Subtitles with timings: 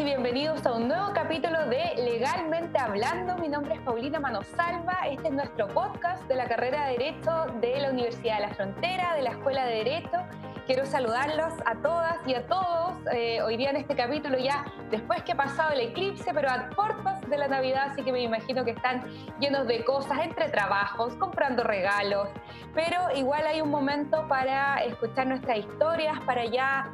[0.00, 3.36] y bienvenidos a un nuevo capítulo de Legalmente Hablando.
[3.36, 5.00] Mi nombre es Paulina Manosalva.
[5.10, 9.14] Este es nuestro podcast de la carrera de Derecho de la Universidad de la Frontera,
[9.14, 10.16] de la Escuela de Derecho.
[10.64, 15.22] Quiero saludarlos a todas y a todos eh, hoy día en este capítulo ya después
[15.22, 18.64] que ha pasado el eclipse, pero a puertas de la Navidad, así que me imagino
[18.64, 19.04] que están
[19.38, 22.30] llenos de cosas, entre trabajos, comprando regalos,
[22.74, 26.90] pero igual hay un momento para escuchar nuestras historias, para ya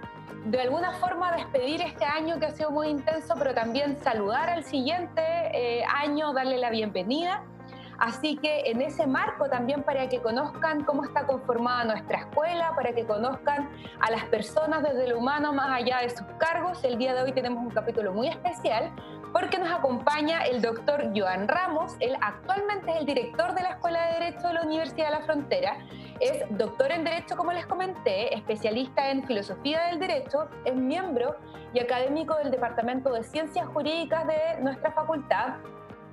[0.47, 4.63] de alguna forma despedir este año que ha sido muy intenso, pero también saludar al
[4.63, 7.43] siguiente eh, año, darle la bienvenida.
[7.99, 12.95] Así que en ese marco también para que conozcan cómo está conformada nuestra escuela, para
[12.95, 13.71] que conozcan
[14.01, 17.33] a las personas desde lo humano más allá de sus cargos, el día de hoy
[17.33, 18.93] tenemos un capítulo muy especial
[19.39, 21.95] porque nos acompaña el doctor Joan Ramos.
[22.01, 25.21] Él actualmente es el director de la Escuela de Derecho de la Universidad de la
[25.27, 25.77] Frontera.
[26.21, 31.37] Es doctor en Derecho, como les comenté, especialista en Filosofía del Derecho, es miembro
[31.75, 35.57] y académico del Departamento de Ciencias Jurídicas de nuestra facultad.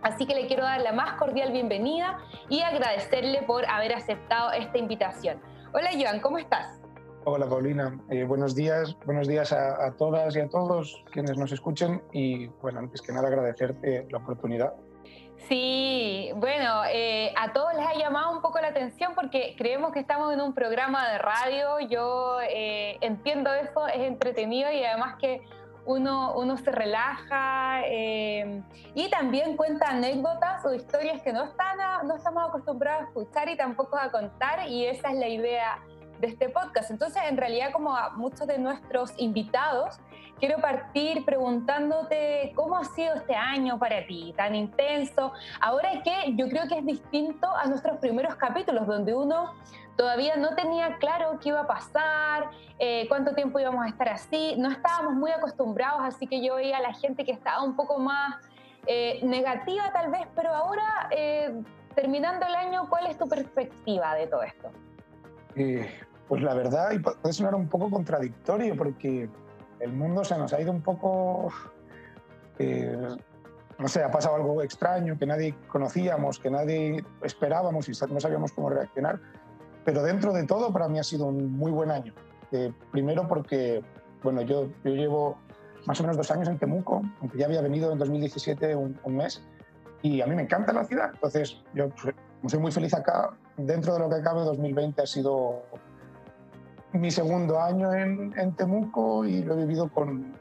[0.02, 2.18] Así que le quiero dar la más cordial bienvenida
[2.50, 5.42] y agradecerle por haber aceptado esta invitación.
[5.72, 6.83] Hola Joan, ¿cómo estás?
[7.26, 12.02] Hola Paulina, eh, buenos días, buenos días a, todas y a todos quienes nos escuchen.
[12.12, 14.74] Y bueno, antes que nada agradecerte la oportunidad.
[15.48, 20.02] Sí, bueno, eh, a todos les ha llamado un poco la atención porque creemos que
[20.02, 25.42] estamos en un programa de radio, yo eh, entiendo eso, es entretenido y además que
[25.86, 32.48] uno, uno se relaja y también cuenta anécdotas o historias que no, están no estamos
[32.48, 35.84] acostumbrados a escuchar y tampoco a contar y esa es la idea
[36.24, 36.90] de este podcast.
[36.90, 40.00] Entonces, en realidad, como a muchos de nuestros invitados,
[40.40, 45.34] quiero partir preguntándote cómo ha sido este año para ti, tan intenso.
[45.62, 49.54] Ahora que yo creo que es distinto a nuestros primeros capítulos, donde uno
[49.96, 54.56] todavía no tenía claro qué iba a pasar, eh, cuánto tiempo íbamos a estar así,
[54.58, 58.00] no estábamos muy acostumbrados, así que yo veía a la gente que estaba un poco
[58.00, 58.36] más
[58.88, 61.54] eh, negativa tal vez, pero ahora, eh,
[61.96, 64.72] terminando el año, ¿cuál es tu perspectiva de todo esto?
[66.28, 69.30] Pues la verdad, y puede sonar un poco contradictorio, porque
[69.80, 71.50] el mundo se nos ha ido un poco,
[72.60, 72.98] eh,
[73.78, 78.54] no sé, ha pasado algo extraño que nadie conocíamos, que nadie esperábamos y no sabíamos
[78.54, 79.20] cómo reaccionar.
[79.84, 82.14] Pero dentro de todo, para mí ha sido un muy buen año.
[82.52, 83.84] Eh, primero porque,
[84.24, 85.38] bueno, yo, yo llevo
[85.86, 89.18] más o menos dos años en Temuco, aunque ya había venido en 2017 un, un
[89.18, 89.44] mes,
[90.02, 91.12] y a mí me encanta la ciudad.
[91.14, 92.16] Entonces, yo pues,
[92.48, 93.32] soy muy feliz acá.
[93.58, 95.64] Dentro de lo que cabe, 2020 ha sido
[96.94, 100.34] mi segundo año en, en, Temuco y lo he vivido con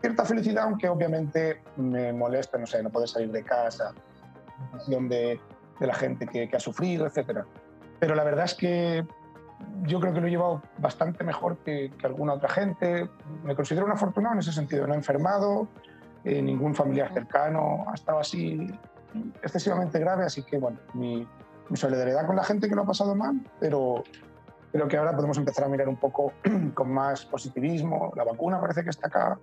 [0.00, 3.92] cierta felicidad, aunque obviamente me molesta, no sé, no poder salir de casa,
[4.88, 5.40] de,
[5.80, 7.44] de la gente que, que ha sufrido, etc.
[8.00, 9.06] Pero la verdad es que
[9.84, 13.08] yo creo que lo he llevado bastante mejor que, que alguna otra gente.
[13.44, 14.86] Me considero un afortunado en ese sentido.
[14.86, 15.68] No he enfermado,
[16.24, 18.66] eh, ningún familiar cercano ha estado así
[19.42, 21.26] excesivamente grave, así que bueno, mi,
[21.68, 24.02] mi solidaridad con la gente que lo ha pasado mal, pero
[24.74, 26.32] Creo que ahora podemos empezar a mirar un poco
[26.74, 28.12] con más positivismo.
[28.16, 29.38] La vacuna parece que está acá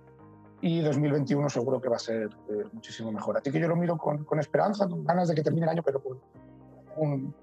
[0.60, 3.38] y 2021 seguro que va a ser eh, muchísimo mejor.
[3.38, 5.82] Así que yo lo miro con, con, esperanza, con ganas de que termine el año,
[5.82, 6.20] pero con
[6.96, 7.34] un,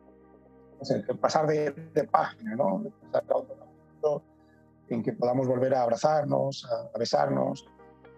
[0.77, 2.83] no sé, pasar de, de, página, ¿no?
[2.83, 4.23] De pasar a otro
[4.89, 7.67] en que podamos volver a abrazarnos, a, a besarnos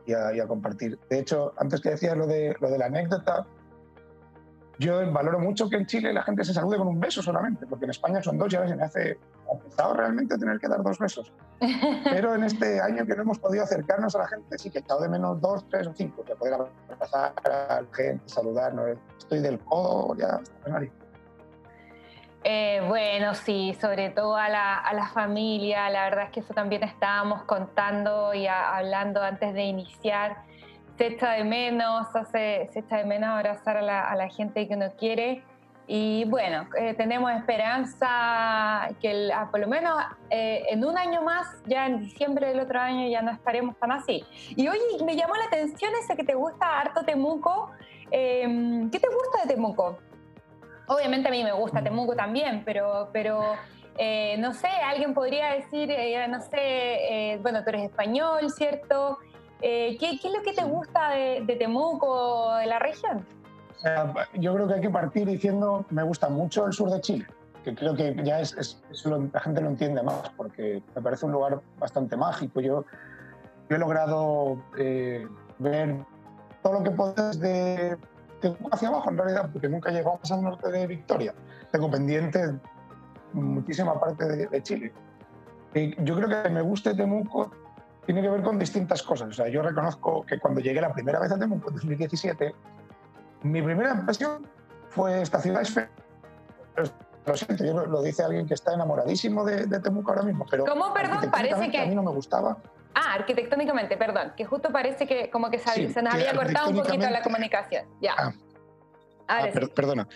[0.05, 0.99] y a, y a, compartir.
[1.09, 3.47] De hecho, antes que decías lo de, lo de la anécdota,
[4.79, 7.85] yo valoro mucho que en Chile la gente se salude con un beso solamente, porque
[7.85, 9.17] en España son dos y ahora se me hace
[9.59, 11.31] pesado realmente tener que dar dos besos.
[12.03, 14.81] Pero en este año que no hemos podido acercarnos a la gente, sí que he
[14.81, 18.97] echado de menos dos, tres o cinco, que poder abrazar a la gente, saludarnos.
[19.17, 20.39] Estoy del codo ya,
[22.43, 26.55] eh, bueno, sí, sobre todo a la, a la, familia, la verdad es que eso
[26.55, 30.37] también estábamos contando y a, hablando antes de iniciar
[30.97, 34.67] se echa de menos, se, se echa de menos abrazar a la, a la, gente
[34.67, 35.43] que uno quiere.
[35.93, 41.21] Y bueno, eh, tenemos esperanza que el, ah, por lo menos eh, en un año
[41.21, 44.23] más, ya en diciembre del otro año, ya no estaremos tan así.
[44.55, 47.71] Y oye, me llamó la atención ese que te gusta harto Temuco.
[48.09, 49.97] Eh, ¿Qué te gusta de Temuco?
[50.87, 53.57] Obviamente a mí me gusta Temuco también, pero, pero
[53.97, 59.17] eh, no sé, alguien podría decir, eh, no sé, eh, bueno, tú eres español, ¿cierto?
[59.59, 63.40] ¿qué, ¿qué, es lo que te gusta de, de Temuco, de la región?
[64.33, 67.25] Yo creo que hay que partir diciendo me gusta mucho el sur de Chile,
[67.63, 71.01] que creo que ya es, es, es lo, la gente lo entiende más, porque me
[71.01, 72.61] parece un lugar bastante mágico.
[72.61, 72.85] Yo,
[73.69, 75.27] yo he logrado eh,
[75.59, 75.97] ver
[76.61, 77.97] todo lo que puedes de
[78.39, 81.33] Temuco hacia abajo, en realidad, porque nunca llegamos al norte de Victoria.
[81.71, 82.53] Tengo pendiente
[83.33, 84.91] muchísima parte de, de Chile.
[85.73, 87.51] Y yo creo que me guste Temuco
[88.05, 89.29] tiene que ver con distintas cosas.
[89.29, 92.53] O sea, yo reconozco que cuando llegué la primera vez a Temuco en 2017,
[93.43, 94.47] mi primera impresión
[94.89, 95.73] fue esta ciudad es
[97.25, 100.45] lo siento, yo lo, dice alguien que está enamoradísimo de, Temuco ahora mismo.
[100.49, 101.29] Pero ¿Cómo, perdón?
[101.31, 101.79] Parece que...
[101.79, 102.57] A mí no me gustaba.
[102.95, 107.09] Ah, arquitectónicamente, perdón, que justo parece que como que se, nos había cortado un poquito
[107.09, 107.85] la comunicación.
[108.01, 108.15] Ya.
[108.17, 108.33] Ah,
[109.27, 110.07] ah Perdona.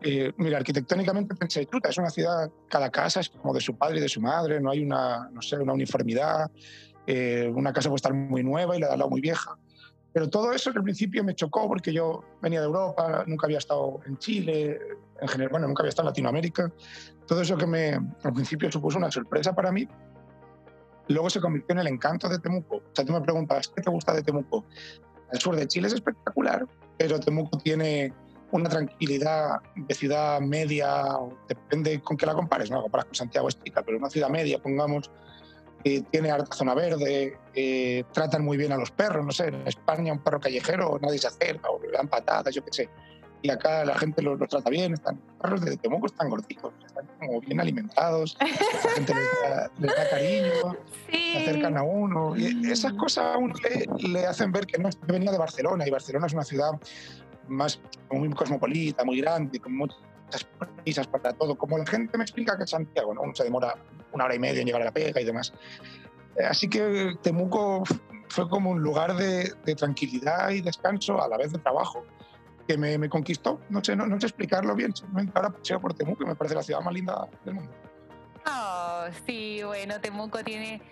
[0.00, 4.00] Eh, mira, arquitectónicamente pensé, es una ciudad, cada casa es como de su padre y
[4.00, 6.50] de su madre, no hay una, no sé, una uniformidad,
[7.06, 9.56] eh, una casa puede estar muy nueva y la de al lado muy vieja.
[10.12, 13.58] Pero todo eso que al principio me chocó porque yo venía de Europa, nunca había
[13.58, 14.78] estado en Chile,
[15.20, 16.70] en general, bueno, nunca había estado en Latinoamérica.
[17.26, 19.88] Todo eso que me, al principio supuso una sorpresa para mí,
[21.08, 22.76] luego se convirtió en el encanto de Temuco.
[22.76, 24.64] O sea, tú me preguntas, ¿qué te gusta de Temuco?
[25.32, 26.66] El sur de Chile es espectacular,
[26.98, 28.12] pero Temuco tiene
[28.50, 31.04] una tranquilidad de ciudad media,
[31.48, 32.82] depende con qué la compares, ¿no?
[32.82, 35.10] Comparas con Santiago Estica, pero una ciudad media, pongamos,
[35.82, 37.36] tiene harta zona verde,
[38.12, 41.26] tratan muy bien a los perros, no sé, en España un perro callejero nadie se
[41.26, 42.88] acerca, o le dan patadas, yo qué sé.
[43.44, 47.08] Y acá la gente los, trata bien, están, los perros de Temuco están gorditos, están
[47.18, 49.14] como bien alimentados, la gente
[49.78, 50.76] les da, cariño,
[51.10, 52.36] se acercan a uno.
[52.36, 53.52] Y esas cosas a uno
[53.98, 56.70] le, hacen ver que no venía de Barcelona, y Barcelona es una ciudad
[57.48, 57.80] más
[58.12, 59.98] muy cosmopolita, muy grande, con muchas
[60.82, 61.56] prisas para todo.
[61.56, 63.22] Como la gente me explica que Santiago, ¿no?
[63.34, 63.76] se demora
[64.12, 65.52] una hora y media en llegar a la pega y demás.
[66.36, 67.84] Eh, así que Temuco
[68.28, 72.04] fue como un lugar de, tranquilidad y descanso, a la vez de trabajo,
[72.66, 73.60] que me, me conquistó.
[73.68, 76.54] No sé, no, no, sé explicarlo bien, simplemente ahora paseo por Temuco y me parece
[76.54, 77.72] la ciudad más linda del mundo.
[78.46, 80.82] Oh, sí, bueno, Temuco tiene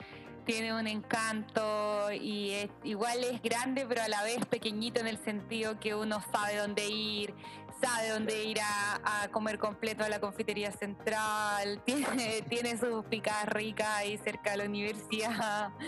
[0.45, 5.23] tiene un encanto y es, igual es grande, pero a la vez pequeñito en el
[5.23, 7.35] sentido que uno sabe dónde ir,
[7.81, 13.89] sabe dónde ir a, comer completo a la confitería central, tiene, tiene sus picadas ricas
[13.97, 15.71] ahí cerca de la universidad.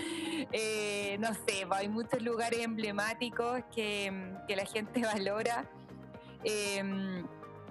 [0.55, 5.65] Eh, no sé, hay muchos lugares emblemáticos que, que la gente valora.
[6.45, 6.83] Eh,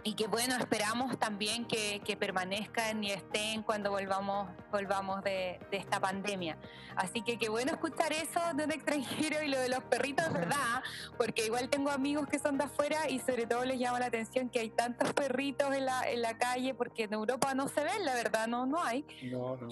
[0.04, 6.58] y que bueno, esperamos también que, permanezcan y estén cuando volvamos, volvamos de, esta pandemia.
[6.96, 10.84] Así que qué bueno escuchar eso de un extranjero y lo de los perritos, ¿verdad?
[11.18, 14.50] Porque igual tengo amigos que son de afuera y sobre todo les llama la atención
[14.50, 18.04] que hay tantos perritos en la, en la calle porque en Europa no se ven,
[18.06, 19.06] la verdad, no, no hay.
[19.24, 19.68] No, no.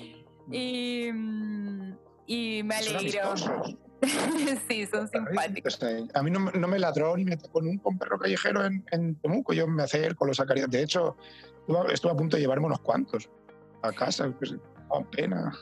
[0.51, 3.35] Y, mm, y me alegro.
[4.69, 5.79] sí, son simpáticos.
[6.13, 9.53] A mí no, me ladró ni me tocó nunca un perro callejero en, en Temuco.
[9.53, 10.67] Yo me acerco, los sacaría.
[10.67, 11.17] De hecho,
[11.91, 13.29] estuve a punto de llevarme unos cuantos
[13.81, 14.55] a casa, pues,
[15.11, 15.53] pena.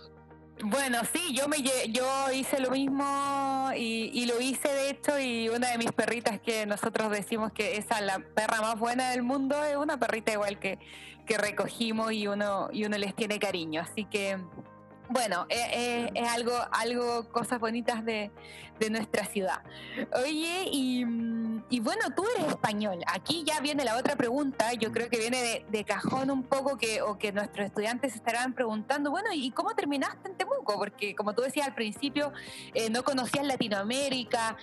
[0.64, 5.70] Bueno, sí, yo me yo hice lo mismo y, lo hice de hecho y una
[5.70, 9.64] de mis perritas que nosotros decimos que esa es la perra más buena del mundo
[9.64, 10.80] es una perrita igual que,
[11.28, 14.40] que recogimos y uno y uno les tiene cariño, así que
[15.10, 18.32] bueno, eh, eh, es algo, algo, cosas bonitas de,
[18.92, 19.64] nuestra ciudad.
[20.24, 20.70] Oye,
[21.06, 23.00] mm, y, bueno, tú eres español.
[23.08, 27.02] Aquí ya viene la otra pregunta, yo creo que viene de, cajón un poco, que,
[27.02, 30.78] o que nuestros estudiantes estarán preguntando, bueno, ¿y cómo terminaste en Temuco?
[30.78, 32.32] Porque como tú decías al principio,
[32.76, 34.58] eh, no conocías Latinoamérica.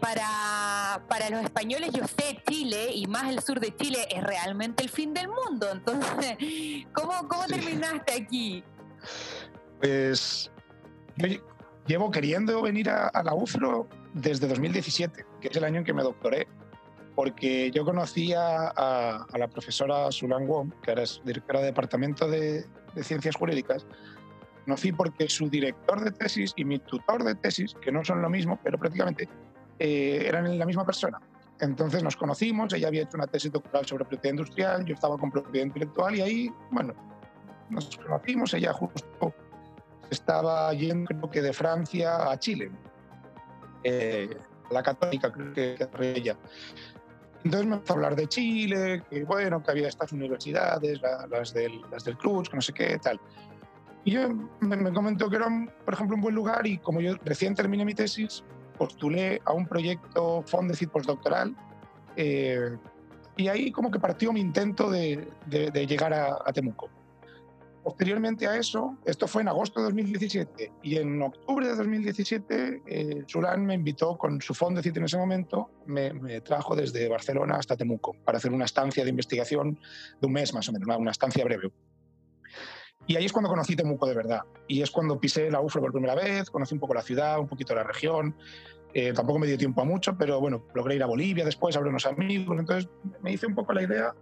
[0.00, 4.82] para, para los españoles, yo sé, Chile, y más el sur de Chile, es realmente
[4.82, 5.68] el fin del mundo.
[5.70, 6.36] Entonces,
[6.92, 8.64] ¿cómo, cómo terminaste aquí?
[9.84, 10.50] Pues
[11.16, 11.28] yo
[11.86, 16.02] llevo queriendo venir a, la UFRO desde 2017, que es el año en que me
[16.02, 16.48] doctoré,
[17.14, 22.64] porque yo conocía a, la profesora Sulan Wong, que ahora es directora de Departamento de,
[23.02, 23.86] Ciencias Jurídicas.
[24.64, 28.30] Conocí porque su director de tesis y mi tutor de tesis, que no son lo
[28.30, 29.28] mismo, pero prácticamente
[29.80, 31.20] eh, eran la misma persona.
[31.60, 35.30] Entonces nos conocimos, ella había hecho una tesis doctoral sobre propiedad industrial, yo estaba con
[35.30, 36.94] propiedad intelectual y ahí, bueno,
[37.68, 39.34] nos conocimos, ella justo
[40.10, 42.70] estaba yendo creo que de Francia a Chile,
[43.82, 44.36] eh,
[44.70, 46.36] la católica creo que, que ella.
[47.44, 51.82] Entonces me empezó a hablar de Chile, que bueno, que había estas universidades, las, del,
[51.90, 53.20] las del Cruz, que no sé qué, tal.
[54.04, 54.28] Y yo
[54.60, 55.48] me, comentó que era,
[55.84, 58.42] por ejemplo, un buen lugar y como yo recién terminé mi tesis,
[58.78, 61.54] postulé a un proyecto Fondecid postdoctoral
[62.16, 62.76] eh,
[63.36, 66.88] y ahí como que partió mi intento de, de, llegar a, a Temuco.
[67.84, 73.24] Posteriormente a eso, esto fue en agosto de 2017 y en octubre de 2017 eh,
[73.58, 78.16] me invitó con su fondo de en ese momento, me, trajo desde Barcelona hasta Temuco
[78.24, 79.78] para hacer una estancia de investigación
[80.18, 81.70] de un mes más o menos, una, estancia breve.
[83.06, 84.40] Y ahí es cuando conocí Temuco de verdad.
[84.66, 87.48] Y es cuando pisé la UFRO por primera vez, conocí un poco la ciudad, un
[87.48, 88.34] poquito la región.
[88.94, 91.90] Eh, tampoco me dio tiempo a mucho, pero bueno, logré ir a Bolivia después, hablé
[91.90, 92.58] unos amigos.
[92.58, 92.88] Entonces
[93.20, 94.14] me hice un poco la idea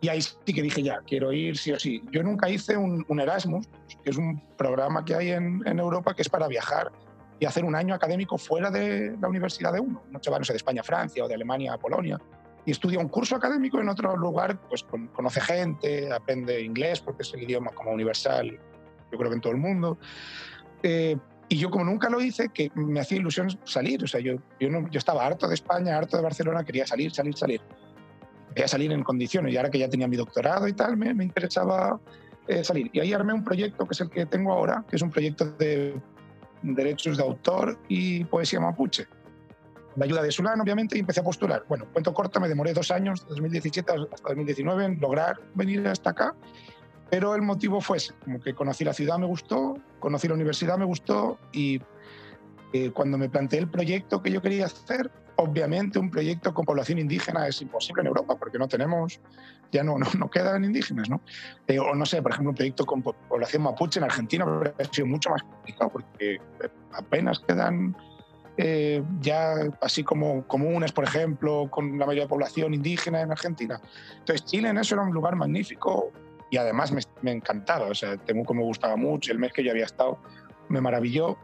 [0.00, 2.02] y ahí sí que dije ya, quiero ir sí o sí.
[2.10, 3.66] Yo nunca hice un, Erasmus,
[4.04, 6.92] que es un programa que hay en, en, Europa que es para viajar
[7.38, 10.02] y hacer un año académico fuera de la universidad de uno.
[10.10, 12.20] No se va, no sé, de España a Francia o de Alemania a Polonia.
[12.64, 17.32] Y estudia un curso académico en otro lugar, pues conoce gente, aprende inglés, porque es
[17.32, 18.58] el idioma como universal,
[19.12, 19.98] yo creo que en todo el mundo.
[20.82, 21.16] Eh,
[21.48, 24.02] y yo como nunca lo hice, que me hacía ilusión salir.
[24.02, 27.12] O sea, yo, yo, no, yo estaba harto de España, harto de Barcelona, quería salir,
[27.12, 27.60] salir, salir.
[28.56, 29.52] Quería salir en condiciones.
[29.52, 32.00] Y ahora que ya tenía mi doctorado y tal, me, me interesaba
[32.48, 32.88] eh, salir.
[32.94, 35.44] Y ahí armé un proyecto que es el que tengo ahora, que es un proyecto
[35.44, 36.00] de
[36.62, 39.06] derechos de autor y poesía mapuche.
[39.96, 41.66] La ayuda de Solán, obviamente, y empecé a postular.
[41.68, 46.34] Bueno, cuento corto, me demoré dos años, 2017 hasta 2019, en lograr venir hasta acá
[47.10, 50.76] pero el motivo fue ese, como que conocí la ciudad, me gustó, conocí la universidad,
[50.76, 51.80] me gustó y
[52.72, 56.98] eh, cuando me planteé el proyecto que yo quería hacer, obviamente un proyecto con población
[56.98, 59.20] indígena es imposible en Europa porque no tenemos,
[59.72, 61.20] ya no, no, quedan indígenas, ¿no?
[61.66, 65.06] Eh, o no sé, por ejemplo, un proyecto con población mapuche en Argentina habría sido
[65.06, 66.38] mucho más complicado porque
[66.92, 67.96] apenas quedan
[68.56, 73.80] eh, ya así como comunes, por ejemplo, con la mayoría de población indígena en Argentina.
[74.18, 76.12] Entonces Chile en eso era un lugar magnífico,
[76.50, 76.92] y además
[77.22, 80.18] me, encantaba, o sea, Temuco me gustaba mucho, el mes que yo había estado
[80.68, 81.38] me maravilló.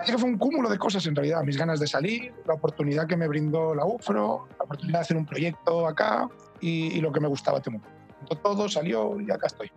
[0.00, 3.06] Así que fue un cúmulo de cosas en realidad, mis ganas de salir, la oportunidad
[3.06, 6.26] que me brindó la UFRO, la oportunidad de hacer un proyecto acá
[6.58, 7.86] y, lo que me gustaba Temuco.
[8.42, 9.70] Todo salió y acá estoy.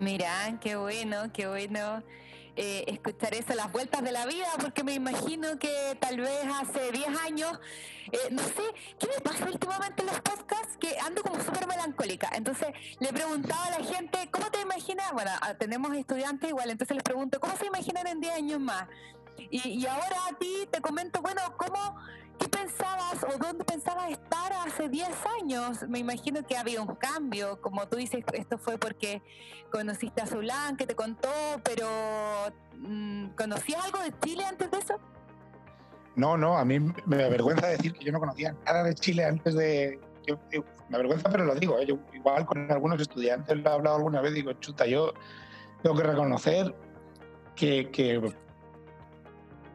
[0.00, 2.02] Mira, qué bueno, qué bueno.
[2.58, 6.90] Eh, escuchar eso, las vueltas de la vida, porque me imagino que tal vez hace
[6.90, 7.52] 10 años,
[8.10, 8.62] eh, no sé,
[8.98, 10.78] ¿qué me pasa últimamente en los podcasts?
[10.80, 12.30] Que ando como súper melancólica.
[12.32, 15.12] Entonces le preguntaba a la gente, ¿cómo te imaginas?
[15.12, 18.88] Bueno, ah, tenemos estudiantes igual, entonces les pregunto, ¿cómo se imaginan en 10 años más?
[19.50, 21.96] Y, y ahora a ti te comento, bueno, ¿cómo
[22.38, 25.08] ¿Qué pensabas o dónde pensabas estar hace 10
[25.40, 25.88] años?
[25.88, 29.22] Me imagino que había un cambio, como tú dices, esto fue porque
[29.70, 31.30] conociste a Zulán, que te contó,
[31.64, 31.86] pero
[32.76, 35.00] mm, ¿conocías algo de Chile antes de eso?
[36.14, 39.54] No, no, a mí me avergüenza decir que yo no conocía nada de Chile antes
[39.54, 40.00] de...
[40.88, 41.86] me avergüenza, pero lo digo, ¿eh?
[41.86, 45.12] yo igual con algunos estudiantes lo he hablado alguna vez, digo, chuta, yo
[45.82, 46.74] tengo que reconocer
[47.54, 48.32] que, que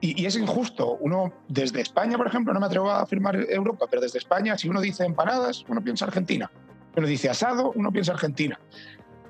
[0.02, 0.98] y, es injusto.
[1.00, 4.68] Uno, desde España, por ejemplo, no me atrevo a afirmar Europa, pero desde España, si
[4.68, 6.52] uno dice empanadas, uno piensa Argentina.
[6.94, 8.60] Si uno dice asado, uno piensa Argentina.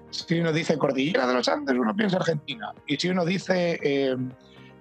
[0.09, 2.73] Si uno dice cordillera de los Andes, uno piensa Argentina.
[2.87, 4.15] Y si uno dice eh,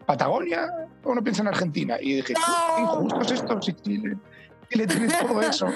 [0.07, 0.69] Patagonia,
[1.05, 1.97] uno piensa en Argentina.
[2.01, 3.61] Y dije, qué injusto es esto.
[3.61, 4.17] Si Chile,
[4.69, 5.67] Chile tiene todo eso.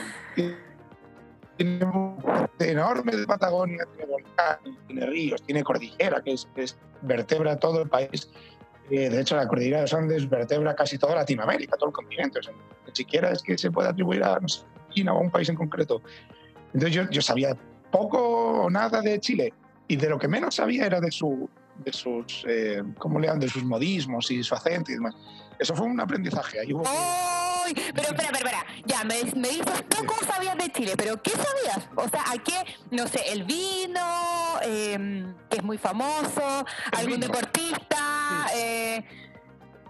[1.56, 2.16] tiene un
[2.61, 7.88] enorme de Patagonia, tiene volcanes, tiene ríos, tiene cordillera, que que es vertebra todo el
[7.88, 8.30] país
[8.90, 12.40] de hecho, la cordillera de los Andes vertebra casi toda Latinoamérica, todo el continente.
[12.86, 14.46] ni siquiera es que se pueda atribuir a no
[14.90, 16.02] China o a un país en concreto.
[16.72, 17.56] Entonces yo, yo sabía
[17.90, 19.52] poco o nada de Chile
[19.88, 21.48] y de lo que menos sabía era de, su,
[21.84, 25.14] de sus, eh, ¿cómo le de sus modismos y su acento y demás.
[25.58, 26.60] Eso fue un aprendizaje.
[26.60, 26.84] Ahí hubo...
[27.64, 27.75] ¡Ay!
[27.75, 28.66] Pero espera, espera, espera.
[28.87, 31.88] Ya, me, me dices poco sabías de Chile, pero ¿qué sabías?
[31.97, 32.64] O sea, ¿a qué?
[32.90, 34.00] No sé, el vino,
[34.62, 39.04] eh, que es muy famoso, algún deportista, eh,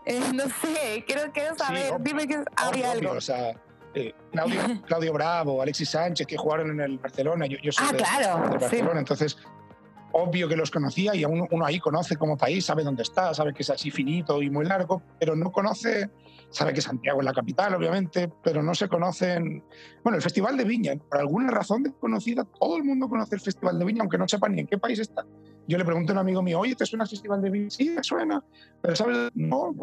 [0.07, 3.12] eh, no sé, quiero, quiero saber, dime que había algo.
[3.12, 3.54] O sea,
[3.95, 4.14] eh,
[4.87, 8.59] Claudio, Bravo, Alexis Sánchez, que jugaron en el Barcelona, yo, yo soy ah, de, claro,
[8.61, 9.38] Barcelona, entonces
[10.14, 13.52] obvio que los conocía y uno, uno ahí conoce como país, sabe dónde está, sabe
[13.52, 16.11] que es así finito y muy largo, pero no conoce
[16.54, 19.64] sabe que Santiago es la capital, obviamente, pero no se conocen.
[20.02, 23.78] Bueno, el Festival de Viña, por alguna razón desconocida, todo el mundo conoce el Festival
[23.78, 25.26] de Viña, aunque no sepa ni en qué país está.
[25.66, 27.71] Yo le pregunto a un amigo mío, oye, ¿te suena el Festival de Viña?
[27.71, 28.42] Sí, me suena.
[28.83, 29.30] Pero ¿sabes?
[29.35, 29.75] No,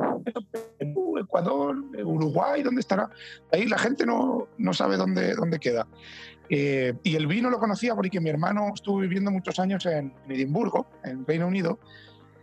[0.77, 3.09] Perú, Ecuador, Uruguay, ¿dónde estará?
[3.51, 5.87] Ahí la gente no, no sabe dónde, dónde queda.
[6.49, 10.85] Eh, y el vino lo conocía porque mi hermano estuvo viviendo muchos años en Edimburgo,
[11.03, 11.79] en Reino Unido,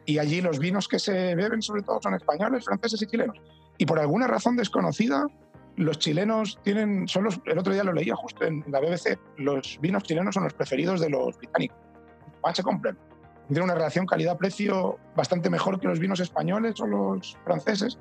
[0.04, 3.37] y allí los vinos que se beben sobre todo son españoles, franceses y chilenos.
[3.76, 5.26] Y por alguna razón desconocida,
[5.76, 9.78] los chilenos tienen, son los, el otro día lo leía justo en la BBC, los
[9.80, 11.78] vinos chilenos son los preferidos de los británicos.
[12.42, 12.99] Más se compran.
[13.49, 17.99] Tienen una relación calidad-precio bastante mejor que los vinos españoles o los franceses.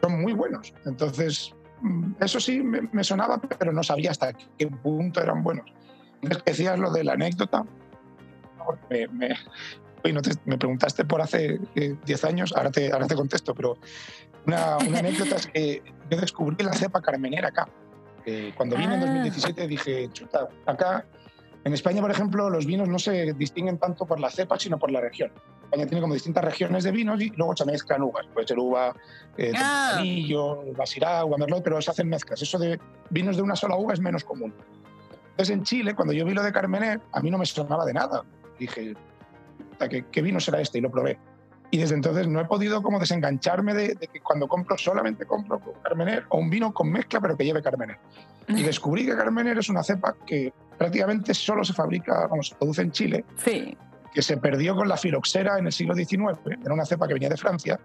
[0.00, 0.74] Son muy buenos.
[0.84, 5.72] Entonces, mm, eso sí me, sonaba, pero no sabía hasta qué punto eran buenos.
[6.20, 7.64] Entonces, decías lo de la anécdota,
[8.90, 9.08] me,
[10.12, 13.78] no me preguntaste por hace 10 años, ahora te, ahora te contesto, pero
[14.46, 17.68] una, anécdota es que yo descubrí la cepa carmenera acá.
[18.56, 19.66] cuando vine en 2017 ah.
[19.66, 21.06] dije, chuta, acá
[21.64, 24.90] en España, por ejemplo, los vinos no se distinguen tanto por la cepa, sino por
[24.90, 25.32] la región.
[25.64, 28.26] España tiene como distintas regiones de vinos y luego se mezclan uvas.
[28.32, 28.94] Puede ser uva
[29.38, 30.02] eh, ah.
[30.76, 32.42] Basirá, uva merlot, pero se hacen mezclas.
[32.42, 32.78] Eso de
[33.08, 34.52] vinos de una sola uva es menos común.
[35.30, 37.94] Entonces en Chile, cuando yo vi lo de Carmener, a mí no me sonaba de
[37.94, 38.22] nada.
[38.58, 38.94] Dije,
[40.12, 40.78] ¿qué, vino será este?
[40.78, 41.18] Y lo probé.
[41.70, 46.24] Y desde entonces no he podido como desengancharme de, que cuando compro solamente compro Carmener
[46.28, 47.98] o un vino con mezcla pero que lleve Carmener.
[48.48, 52.82] Y descubrí que Carmener es una cepa que prácticamente solo se fabrica, vamos, se produce
[52.82, 53.24] en Chile.
[53.36, 53.76] Sí.
[54.12, 56.38] Que se perdió con la filoxera en el siglo XIX.
[56.64, 57.80] Era una cepa que venía de Francia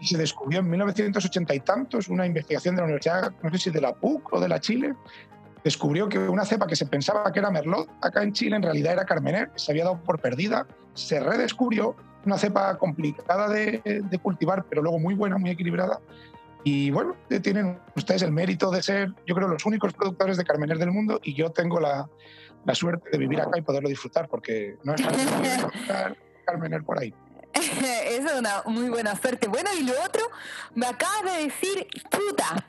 [0.00, 3.70] y se descubrió en 1980 y tantos una investigación de la Universidad, no sé si
[3.70, 4.94] de la PUC o de la Chile,
[5.62, 8.94] descubrió que una cepa que se pensaba que era Merlot acá en Chile en realidad
[8.94, 14.64] era Carmener, que se había dado por perdida, se redescubrió una cepa complicada de, cultivar,
[14.68, 16.00] pero luego muy buena, muy equilibrada.
[16.64, 20.78] Y bueno, tienen ustedes el mérito de ser, yo creo, los únicos productores de Carmener
[20.78, 22.08] del mundo y yo tengo la,
[22.64, 25.26] la suerte de vivir acá y poderlo disfrutar porque no es fácil
[26.44, 27.14] Carmener por ahí.
[27.52, 29.48] Eso es una muy buena suerte.
[29.48, 30.22] Bueno, y lo otro,
[30.74, 32.66] me acabas de decir, puta,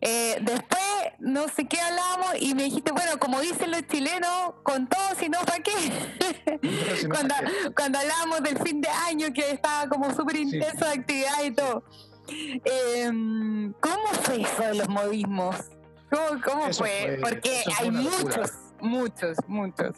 [0.00, 0.80] eh, después,
[1.18, 5.28] no sé qué hablamos y me dijiste, bueno, como dicen los chilenos, con todo, si
[5.28, 7.08] no, ¿para qué?
[7.08, 7.34] cuando,
[7.74, 11.84] cuando hablábamos del fin de año, que estaba como súper intenso de actividad y todo.
[12.28, 15.56] Em, ¿Cómo fue eso de los modismos?
[16.10, 17.18] ¿Cómo, fue?
[17.20, 19.96] Porque hay muchos, muchos, muchos.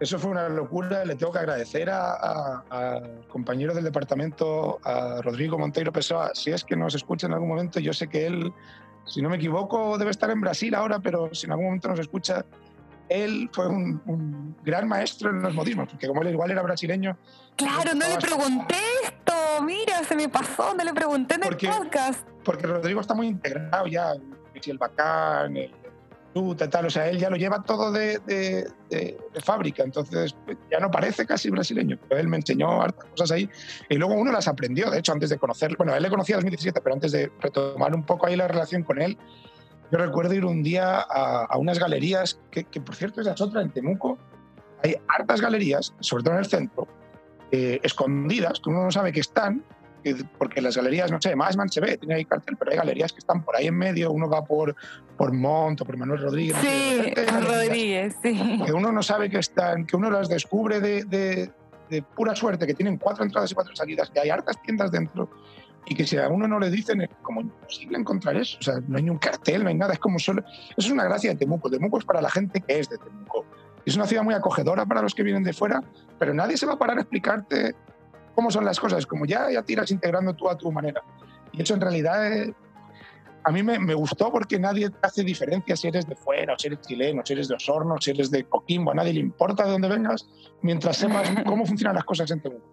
[0.00, 1.04] Eso fue una locura.
[1.04, 6.32] Le tengo que agradecer a, a, compañeros del departamento, a Rodrigo Monteiro Pessoa.
[6.34, 8.52] Si es que nos escucha en algún momento, yo sé que él
[9.06, 11.98] si no me equivoco, debe estar en Brasil ahora, pero si en algún momento nos
[11.98, 12.44] escucha,
[13.08, 17.16] él fue un, gran maestro en los modismos, porque como él igual era brasileño.
[17.56, 18.76] Claro, no le pregunté
[19.62, 22.28] mira, se me pasó, no le pregunté en el podcast.
[22.44, 24.12] Porque Rodrigo está muy integrado ya,
[24.66, 25.70] el bacán, el
[26.70, 30.90] tal, o sea, él ya lo lleva todo de, de, fábrica, entonces pues, ya no
[30.90, 33.48] parece casi brasileño, pero él me enseñó hartas cosas ahí
[33.88, 36.40] y luego uno las aprendió, de hecho, antes de conocerlo, bueno, él le conocía en
[36.40, 39.16] 2017, pero antes de retomar un poco ahí la relación con él,
[39.92, 43.70] yo recuerdo ir un día a, unas galerías, que, por cierto esa es otra, en
[43.70, 44.18] Temuco,
[44.82, 46.88] hay hartas galerías, sobre todo en el centro,
[47.50, 49.62] eh, escondidas, que uno no sabe que están,
[50.38, 53.20] porque las galerías, no sé, más se ve, tiene ahí cartel, pero hay galerías que
[53.20, 54.76] están por ahí en medio, uno va por,
[55.16, 56.56] por Mont o por Manuel Rodríguez.
[56.60, 57.14] Sí,
[57.46, 58.60] Rodríguez, sí.
[58.64, 61.50] Que uno no sabe que están, que uno las descubre de, de,
[61.88, 65.30] de, pura suerte, que tienen cuatro entradas y cuatro salidas, que hay hartas tiendas dentro
[65.86, 68.58] y que si a uno no le dicen es como imposible encontrar eso.
[68.60, 70.42] O sea, no hay ni un cartel, no hay nada, es como solo...
[70.42, 71.70] Eso es una gracia de Temuco.
[71.70, 73.44] Temuco es para la gente que es de Temuco.
[73.84, 75.82] Es una ciudad muy acogedora para los que vienen de fuera,
[76.18, 77.74] pero nadie se va a parar a explicarte
[78.34, 81.02] cómo son las cosas, como ya, ya tiras integrando tú a tu manera.
[81.52, 82.54] Y eso en realidad eh,
[83.44, 86.68] a mí me, me, gustó porque nadie hace diferencia si eres de fuera, o si
[86.68, 89.72] eres chileno, si eres de Osorno, si eres de Coquimbo, a nadie le importa de
[89.72, 90.26] dónde vengas
[90.62, 92.64] mientras sepas cómo funcionan las cosas en Temuco.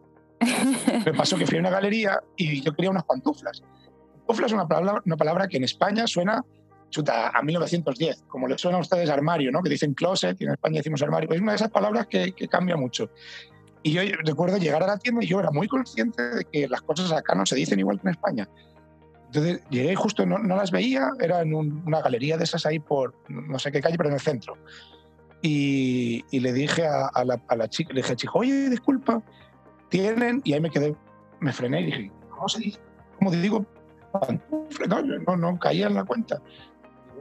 [1.05, 3.61] Me pasó que fui a una galería y yo quería unas pantuflas.
[4.25, 6.43] Pantuflas es una palabra, una palabra que en España suena
[6.91, 9.63] chuta, a 1910, como le suena a ustedes armario, ¿no?
[9.63, 11.29] que dicen closet y en España decimos armario.
[11.31, 13.09] Es una de esas palabras que, que cambia mucho.
[13.83, 16.81] Y yo recuerdo llegar a la tienda y yo era muy consciente de que las
[16.81, 18.47] cosas acá no se dicen igual que en España.
[19.25, 23.15] Entonces llegué justo, no, no las veía, era en una galería de esas ahí por
[23.29, 24.57] no sé qué calle, pero en el centro.
[25.41, 29.23] Y, y le dije a, a, la, a, la, chica, le dije, chico, oye, disculpa,
[29.89, 30.95] tienen, y ahí me quedé,
[31.39, 32.79] me frené y dije, ¿cómo se dice?
[33.17, 33.65] ¿Cómo te digo?
[34.87, 36.41] No, no, no caía en la cuenta.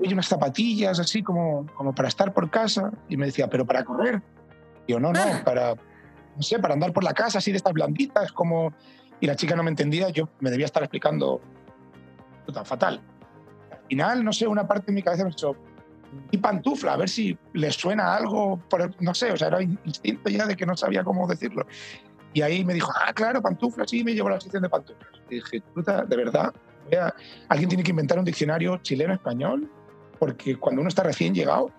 [0.01, 2.91] Oye, unas zapatillas así como, como para estar por casa.
[3.09, 4.23] Y me decía, ¿pero para correr?
[4.87, 7.73] Y yo, no, no, para, no sé, para andar por la casa así de estas
[7.73, 8.73] blanditas, como...
[9.21, 11.43] Y la chica no me entendía, yo me debía estar explicando
[12.53, 13.01] tan fatal.
[13.71, 15.55] Al final, no sé, una parte de mi cabeza me dicho,
[16.31, 20.29] y pantufla, a ver si le suena algo, por, no sé, o sea, era instinto
[20.29, 21.67] ya de que no sabía cómo decirlo.
[22.33, 25.11] Y ahí me dijo, ah, claro, pantufla, sí, me llevó a la sección de pantuflas.
[25.29, 26.53] Y dije, puta, de verdad,
[27.49, 29.71] alguien tiene que inventar un diccionario chileno-español,
[30.21, 31.73] porque cuando uno está recién llegado,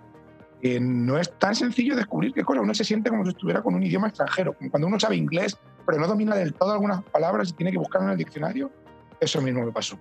[0.82, 2.60] no es tan sencillo descubrir qué cosa.
[2.60, 4.54] Uno se siente como si estuviera con un idioma extranjero.
[4.54, 7.78] Como cuando uno sabe inglés, pero no domina del todo algunas palabras y tiene que
[7.78, 8.72] buscarlo en el diccionario.
[9.20, 9.98] Eso mismo me pasó.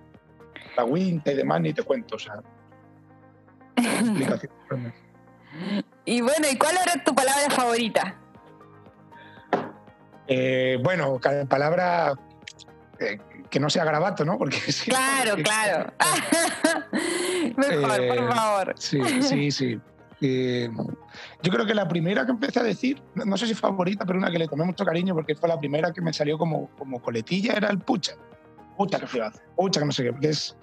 [0.75, 2.15] La Winter y demás ni te cuento.
[2.15, 2.41] O sea,
[6.05, 8.17] y bueno, ¿y cuál era tu palabra favorita?
[10.27, 12.13] Eh, bueno, cada palabra
[12.99, 13.19] eh,
[13.51, 14.37] que no sea garabato, ¿no?
[14.37, 15.93] Porque claro, claro.
[17.57, 18.73] Mejor, por eh, favor.
[18.77, 19.79] Sí, sí, sí.
[20.21, 20.69] Eh,
[21.41, 24.31] yo creo que la primera que empecé a decir, no sé si favorita, pero una
[24.31, 27.53] que le tomé mucho cariño porque fue la primera que me salió como, como coletilla,
[27.53, 28.13] era el pucha.
[28.77, 29.41] Pucha, qué frío hace.
[29.55, 30.55] Pucha, que no sé qué, porque es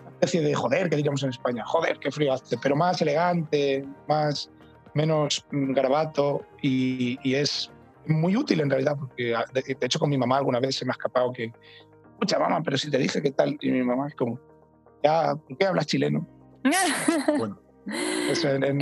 [0.00, 1.64] una especie de joder que diríamos en España.
[1.64, 4.50] Joder, qué frío hace, pero más elegante, más
[4.92, 7.70] menos garabato y, y es
[8.08, 10.92] muy útil en realidad, porque de, hecho con mi mamá alguna vez se me ha
[10.92, 11.52] escapado que,
[12.18, 14.38] pucha, mamá, pero si te dije qué tal, y mi mamá es como,
[15.02, 16.26] ya, ¿por qué hablas chileno?
[17.38, 17.58] bueno,
[18.30, 18.80] eso en,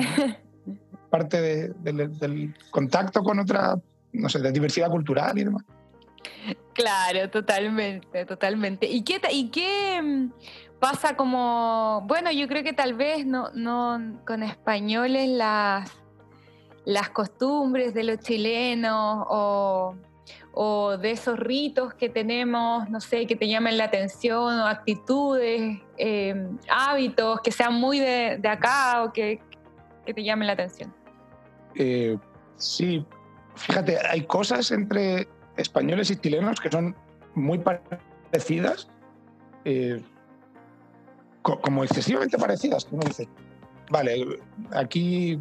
[1.11, 3.77] parte del contacto con otra,
[4.13, 5.65] no sé, de diversidad cultural y demás.
[6.73, 8.87] Claro, totalmente, totalmente.
[8.87, 10.33] ¿Y qué, y qué mm,
[10.81, 15.91] pasa como, bueno, yo creo que tal vez no, no con españoles las,
[16.85, 19.95] las costumbres de los chilenos o,
[20.55, 26.59] de esos ritos que tenemos, no sé, que te llamen la atención o actitudes, em,
[26.71, 29.41] hábitos que sean muy de, acá o que,
[30.05, 30.95] te llamen la atención?
[31.75, 32.17] Eh,
[32.57, 33.05] sí,
[33.57, 36.95] fíjate, hay cosas entre españoles y chilenos que son
[37.35, 38.89] muy parecidas,
[39.65, 40.01] eh,
[41.43, 43.29] como excesivamente parecidas, uno dice,
[43.91, 44.25] vale,
[44.73, 45.41] aquí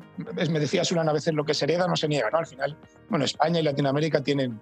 [0.50, 2.40] me decías una veces lo que se hereda no se niega, ¿no?
[2.40, 2.78] Al final,
[3.10, 4.60] bueno, España y Latinoamérica tienen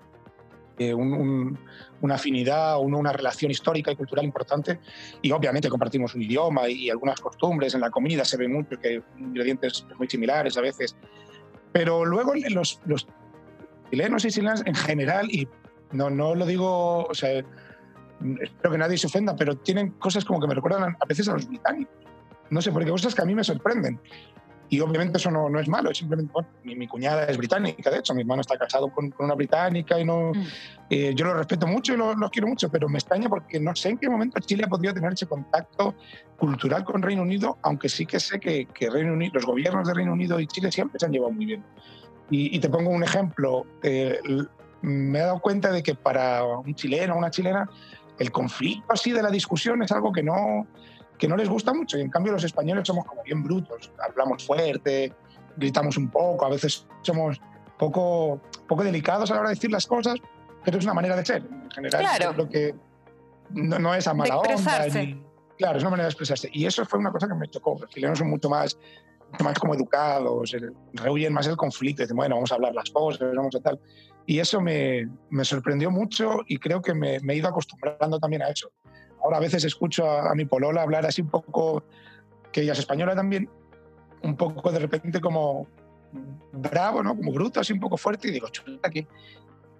[0.78, 4.80] eh, una afinidad, una relación histórica y cultural importante
[5.22, 9.02] y obviamente compartimos un idioma y, algunas costumbres, en la comida se ve mucho que
[9.20, 10.96] ingredientes muy similares a veces,
[11.72, 13.08] pero luego los, los
[13.90, 15.48] chilenos y chilenas en general, y
[15.92, 17.44] no, no lo digo, o sea,
[18.42, 21.34] espero que nadie se ofenda, pero tienen cosas como que me recuerdan a veces a
[21.34, 21.94] los británicos.
[22.50, 24.00] No sé, porque cosas que a mí me sorprenden.
[24.72, 28.00] Y obviamente eso no, no es malo, es simplemente, bueno, mi, cuñada es británica, de
[28.00, 30.48] hecho, mi hermano está casado con, una británica y no, mm.
[30.90, 33.76] eh, yo lo respeto mucho y los lo quiero mucho, pero me extraña porque no
[33.76, 35.94] sé en qué momento Chile ha podido tener ese contacto
[36.38, 39.94] cultural con Reino Unido, aunque sí que sé que, que Reino Unido, los gobiernos de
[39.94, 41.64] Reino Unido y Chile siempre se han llevado muy bien.
[42.30, 43.66] Y, te pongo un ejemplo.
[43.84, 44.22] Eh,
[44.82, 47.70] me he dado cuenta de que para un chileno o una chilena
[48.20, 50.66] el conflicto así de la discusión es algo que no,
[51.22, 52.00] que no les gusta mucho.
[52.00, 53.92] Y en cambio los españoles somos como bien brutos.
[54.04, 55.14] Hablamos fuerte,
[55.56, 57.40] gritamos un poco, a veces somos
[57.78, 60.16] poco, poco delicados a la hora de decir las cosas,
[60.66, 61.44] pero es una manera de ser.
[61.44, 62.34] En general, claro.
[62.34, 62.74] lo que
[63.52, 64.88] no, es a mala onda.
[65.60, 66.50] claro, es una manera de expresarse.
[66.52, 67.78] Y eso fue una cosa que me chocó.
[67.80, 68.76] Los chilenos son mucho más
[69.44, 70.54] más como educados,
[70.92, 73.80] rehuyen más el conflicto, dicen, bueno, vamos a hablar las cosas, vamos a tal.
[74.26, 78.42] Y eso me, me sorprendió mucho y creo que me, me, he ido acostumbrando también
[78.42, 78.72] a eso.
[79.24, 81.84] Ahora a veces escucho a, mi polola hablar así un poco,
[82.52, 83.50] que ella es española también,
[84.24, 85.68] un poco de repente como
[86.52, 87.16] bravo, ¿no?
[87.16, 89.08] Como bruto, así un poco fuerte, y digo, chuta, que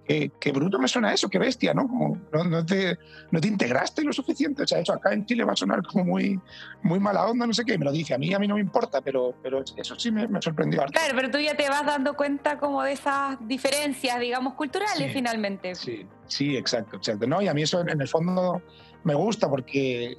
[0.04, 1.86] qué, bruto me suena eso, qué bestia, ¿no?
[1.86, 2.98] Como no, te,
[3.30, 4.62] no te integraste lo suficiente.
[4.62, 6.38] O sea, eso acá en Chile va a sonar como muy,
[6.82, 7.78] muy mala onda, no sé qué.
[7.78, 10.26] Me lo dice a mí, a mí no me importa, pero, pero eso sí me,
[10.28, 10.84] me sorprendió.
[10.86, 15.74] Claro, pero tú ya te vas dando cuenta como de esas diferencias, digamos, culturales finalmente.
[15.74, 17.26] Sí, sí, exacto, exacto.
[17.26, 17.40] ¿no?
[17.40, 18.62] Y a mí eso en el fondo
[19.04, 20.16] me gusta porque,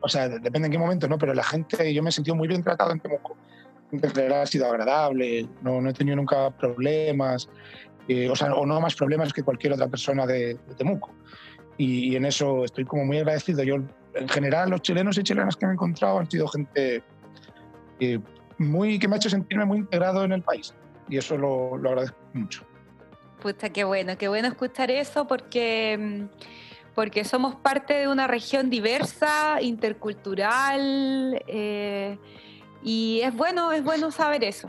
[0.00, 1.18] o sea, depende en qué momento, ¿no?
[1.18, 3.36] Pero la gente, yo me he sentido muy bien tratado en Temuco.
[4.34, 7.48] Ha sido agradable, no, no he tenido nunca problemas
[8.30, 11.10] o, sea, o no más problemas que cualquier otra persona de, Temuco.
[11.78, 13.62] Y, en eso estoy como muy agradecido.
[13.62, 13.76] Yo,
[14.14, 17.02] en general, los chilenos y chilenas que me he encontrado han sido gente
[18.00, 18.18] eh,
[18.58, 20.74] muy, que me ha hecho sentirme muy integrado en el país.
[21.08, 22.64] Y eso lo, lo agradezco mucho.
[23.40, 26.24] Puta, qué bueno, qué bueno escuchar eso porque, mm,
[26.94, 31.42] porque somos parte de una región diversa, intercultural.
[31.46, 32.18] Eh,
[32.84, 34.68] y es bueno, es bueno saber eso.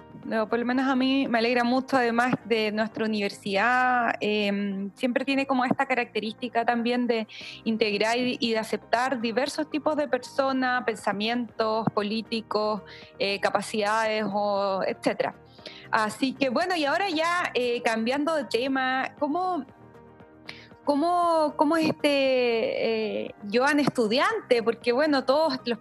[0.50, 5.46] por lo menos a mí me alegra mucho, además de nuestra universidad, em, siempre tiene
[5.46, 7.28] como esta característica también de
[7.66, 12.84] integrar y, de aceptar diversos tipos de personas, pensamientos políticos,
[13.20, 15.34] eh, capacidades, o, etc.
[15.92, 19.66] Así que bueno, y ahora ya eh, cambiando de tema, ¿cómo
[20.84, 24.62] ¿Cómo, cómo es este eh, Joan estudiante?
[24.62, 25.80] Porque bueno, todos los,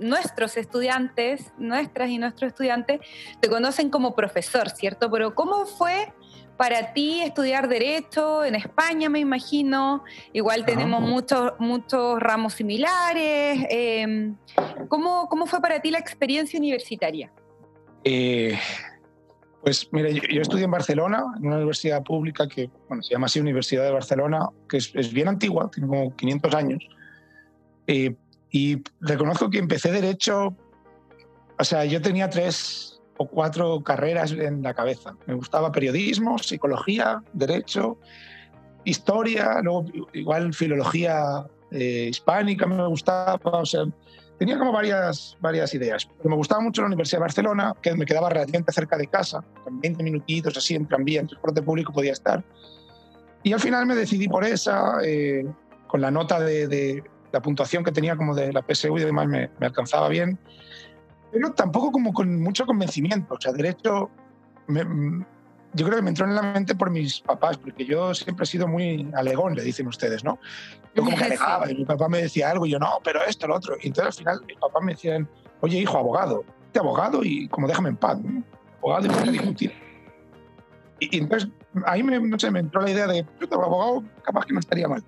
[0.00, 3.00] nuestros estudiantes, nuestras y nuestros estudiantes,
[3.40, 5.10] te conocen como profesor, ¿cierto?
[5.10, 6.12] Pero ¿cómo fue
[6.56, 10.04] para ti estudiar Derecho en España, me imagino?
[10.32, 13.66] Igual tenemos muchos, muchos ramos similares.
[13.68, 14.36] Em,
[14.88, 17.32] ¿cómo, ¿Cómo fue para ti la experiencia universitaria?
[18.04, 18.58] Eh,
[19.62, 23.40] pues mire, yo, estudié en Barcelona, en una universidad pública que bueno, se llama así
[23.40, 26.88] Universidad de Barcelona, que es, bien antigua, tiene como 500 años.
[27.86, 28.14] Eh,
[28.50, 30.56] y reconozco que empecé derecho,
[31.58, 35.14] o sea, yo tenía tres o cuatro carreras en la cabeza.
[35.26, 37.98] Me gustaba periodismo, psicología, derecho,
[38.84, 43.84] historia, luego igual filología eh, hispánica me gustaba, o sea,
[44.40, 46.08] tenía como varias, varias ideas.
[46.24, 49.78] me gustaba mucho la Universidad de Barcelona, que me quedaba relativamente cerca de casa, con
[49.82, 52.42] 20 minutitos así en tranvía, en transporte público podía estar.
[53.42, 55.44] Y al final me decidí por esa, eh,
[55.86, 59.50] con la nota de, la puntuación que tenía como de la PSU y demás me,
[59.60, 60.38] me, alcanzaba bien,
[61.30, 63.34] pero tampoco como con mucho convencimiento.
[63.34, 64.08] O sea, derecho,
[64.68, 64.86] me,
[65.72, 68.46] yo creo que me entró en la mente por mis papás, porque yo siempre he
[68.46, 70.38] sido muy alegón, le dicen ustedes, ¿no?
[70.94, 73.46] Yo como que alegaba y mi papá me decía algo y yo, no, pero esto,
[73.46, 73.76] lo otro.
[73.80, 75.28] Y entonces al final mi papá me decían,
[75.60, 78.42] oye, hijo, abogado, te abogado y como déjame en paz, ¿no?
[78.78, 79.72] Abogado y voy a discutir.
[80.98, 81.48] Y, entonces
[81.86, 84.88] ahí me, no sé, me entró la idea de, yo abogado, capaz que no estaría
[84.88, 85.04] mal.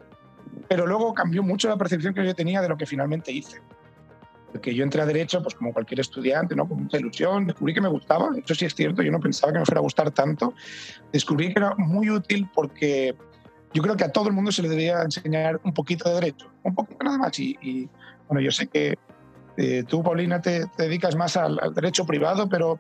[0.69, 3.61] Pero luego cambió mucho la percepción que yo tenía de lo que finalmente hice.
[4.53, 6.69] Porque yo entré a Derecho, pues como cualquier estudiante, ¿no?
[6.69, 9.59] con mucha ilusión, descubrí que me gustaba, eso sí es cierto, yo no pensaba que
[9.59, 10.55] me fuera a gustar tanto,
[11.13, 13.17] descubrí que era muy útil porque
[13.73, 16.53] yo creo que a todo el mundo se le debería enseñar un poquito de Derecho,
[16.63, 17.39] un poquito nada más.
[17.39, 17.89] Y, y
[18.29, 18.99] bueno, yo sé que
[19.57, 22.79] eh, tú, Paulina, te, dedicas más al, derecho privado, pero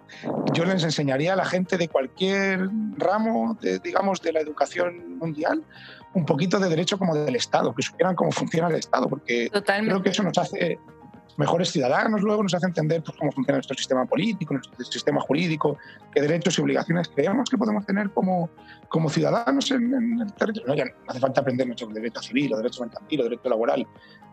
[0.54, 5.62] yo les enseñaría a la gente de cualquier ramo, digamos, de la educación mundial,
[6.14, 10.02] un poquito de derecho como del Estado, que supieran cómo funciona el Estado, porque creo
[10.02, 10.78] que eso nos hace
[11.36, 15.76] mejores ciudadanos, luego nos hace entender pues, cómo funciona nuestro sistema político, nuestro sistema jurídico,
[16.12, 18.50] qué derechos y obligaciones creemos que podemos tener como,
[18.88, 20.68] como ciudadanos en, el territorio.
[20.68, 23.86] No, ya no hace falta aprender de derecho civil o derecho mercantil o derecho laboral,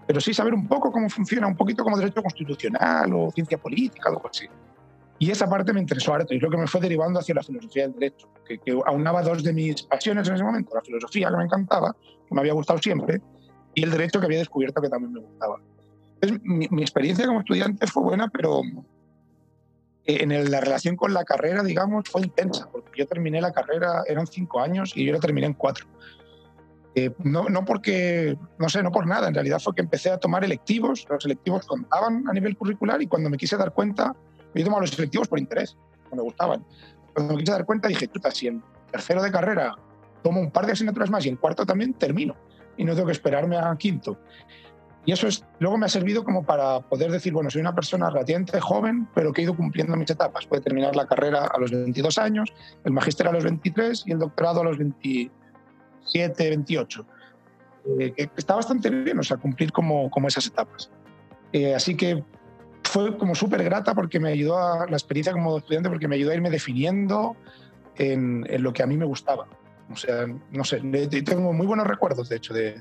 [0.05, 4.09] pero sí saber un poco cómo funciona, un poquito como derecho constitucional o ciencia política,
[4.09, 4.47] algo así.
[5.21, 7.43] Y esa parte me interesó harto y es lo que me fue derivando hacia la
[7.43, 11.29] filosofía del derecho, que, que, aunaba dos de mis pasiones en ese momento, la filosofía
[11.29, 11.93] que me encantaba,
[12.25, 13.21] que me había gustado siempre,
[13.75, 15.57] y el derecho que había descubierto que también me gustaba
[16.43, 18.61] mi, experiencia como estudiante fue buena, pero
[20.05, 24.25] en la relación con la carrera, digamos, fue intensa, porque yo terminé la carrera, eran
[24.25, 25.85] cinco años y yo la terminé en cuatro.
[26.95, 30.17] Eh, no, no porque, no sé, no por nada, en realidad fue que empecé a
[30.17, 34.15] tomar electivos, los electivos contaban a nivel curricular y cuando me quise dar cuenta,
[34.55, 35.77] yo tomaba los electivos por interés,
[36.11, 36.65] me gustaban.
[37.13, 39.75] Cuando me quise dar cuenta dije, chuta, si en tercero de carrera
[40.23, 42.35] tomo un par de asignaturas más y en cuarto también termino
[42.77, 44.17] y no tengo que esperarme a quinto.
[45.05, 48.09] Y eso es, luego me ha servido como para poder decir, bueno, soy una persona
[48.09, 50.45] relativamente joven, pero que he ido cumpliendo mis etapas.
[50.45, 54.19] Puede terminar la carrera a los 22 años, el magíster a los 23 y el
[54.19, 57.05] doctorado a los 27, 28.
[57.99, 60.91] Eh, está bastante bien, o sea, cumplir como, como esas etapas.
[61.53, 62.23] Eh, así que
[62.83, 66.31] fue como súper grata porque me ayudó a la experiencia como estudiante, porque me ayudó
[66.31, 67.35] a irme definiendo
[67.95, 69.47] en, en lo que a mí me gustaba.
[69.91, 70.81] O sea, no sé,
[71.25, 72.79] tengo muy buenos recuerdos, de hecho, de,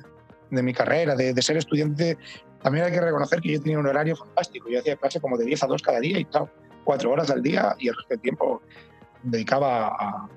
[0.51, 2.17] de mi carrera, de, ser estudiante,
[2.63, 4.69] también hay que reconocer que yo tenía un horario fantástico.
[4.69, 6.27] Yo hacía clase como de 10 a 2 cada día y
[6.85, 8.63] cuatro horas al día y el resto del tiempo
[9.23, 10.29] dedicaba a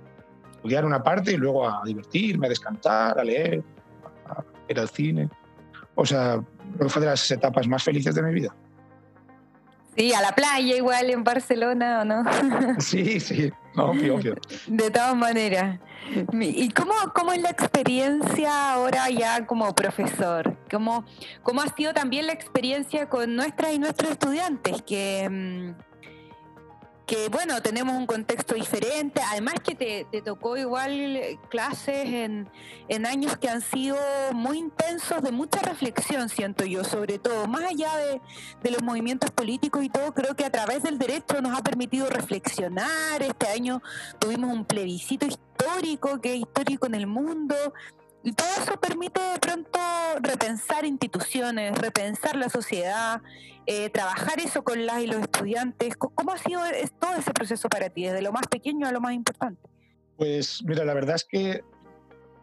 [0.51, 3.63] estudiar una parte y luego a divertirme, a descansar, a leer,
[4.27, 5.29] a ir al cine.
[5.95, 6.41] O sea,
[6.75, 8.55] creo que fue de las etapas más felices de mi vida.
[9.95, 12.23] Sí, a la playa igual en Barcelona, ¿o no?
[12.79, 14.35] Sí, sí, obvio, obvio.
[14.67, 15.79] De todas maneras.
[16.31, 20.57] ¿Y cómo, cómo es la experiencia ahora ya como profesor?
[20.69, 21.05] ¿Cómo,
[21.43, 24.81] ¿Cómo ha sido también la experiencia con nuestras y nuestros estudiantes?
[24.81, 25.90] Que mm,
[27.11, 32.49] que bueno, tenemos un contexto diferente, además que te, tocó igual eh, clases en,
[32.87, 33.97] en, años que han sido
[34.33, 38.21] muy intensos, de mucha reflexión, siento yo, sobre todo, más allá de,
[38.63, 42.09] de, los movimientos políticos y todo, creo que a través del derecho nos ha permitido
[42.09, 43.81] reflexionar, este año
[44.17, 47.55] tuvimos un plebiscito histórico, que es histórico en el mundo,
[48.23, 49.79] y todo eso permite de pronto
[50.21, 53.21] repensar instituciones, repensar la sociedad,
[53.65, 55.95] eh, trabajar eso con las y los estudiantes.
[55.97, 56.61] ¿Cómo ha sido
[56.99, 59.61] todo ese proceso para ti, desde lo más pequeño a lo más importante?
[60.17, 61.63] Pues mira, la verdad es que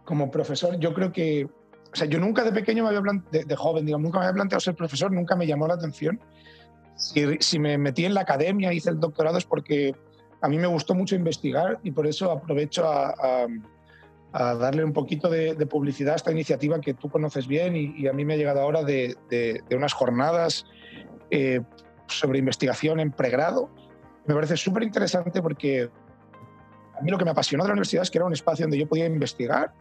[0.04, 1.44] como profesor yo creo que,
[1.92, 4.34] o sea, yo nunca de pequeño me había planteado, de, joven, digamos, nunca me había
[4.34, 6.20] planteado ser profesor, nunca me llamó la atención.
[6.96, 9.94] Si, si me metí en la academia, hice el doctorado es porque
[10.40, 13.46] a mí me gustó mucho investigar y por eso aprovecho a a
[14.32, 18.24] darle un poquito de, publicidad a esta iniciativa que tú conoces bien y, a mí
[18.24, 19.16] me ha llegado ahora de,
[19.70, 20.66] unas jornadas
[21.30, 21.60] eh,
[22.06, 23.70] sobre investigación en pregrado.
[24.26, 25.90] Me parece súper interesante porque
[26.98, 28.78] a mí lo que me apasionó de la universidad es que era un espacio donde
[28.78, 29.72] yo podía investigar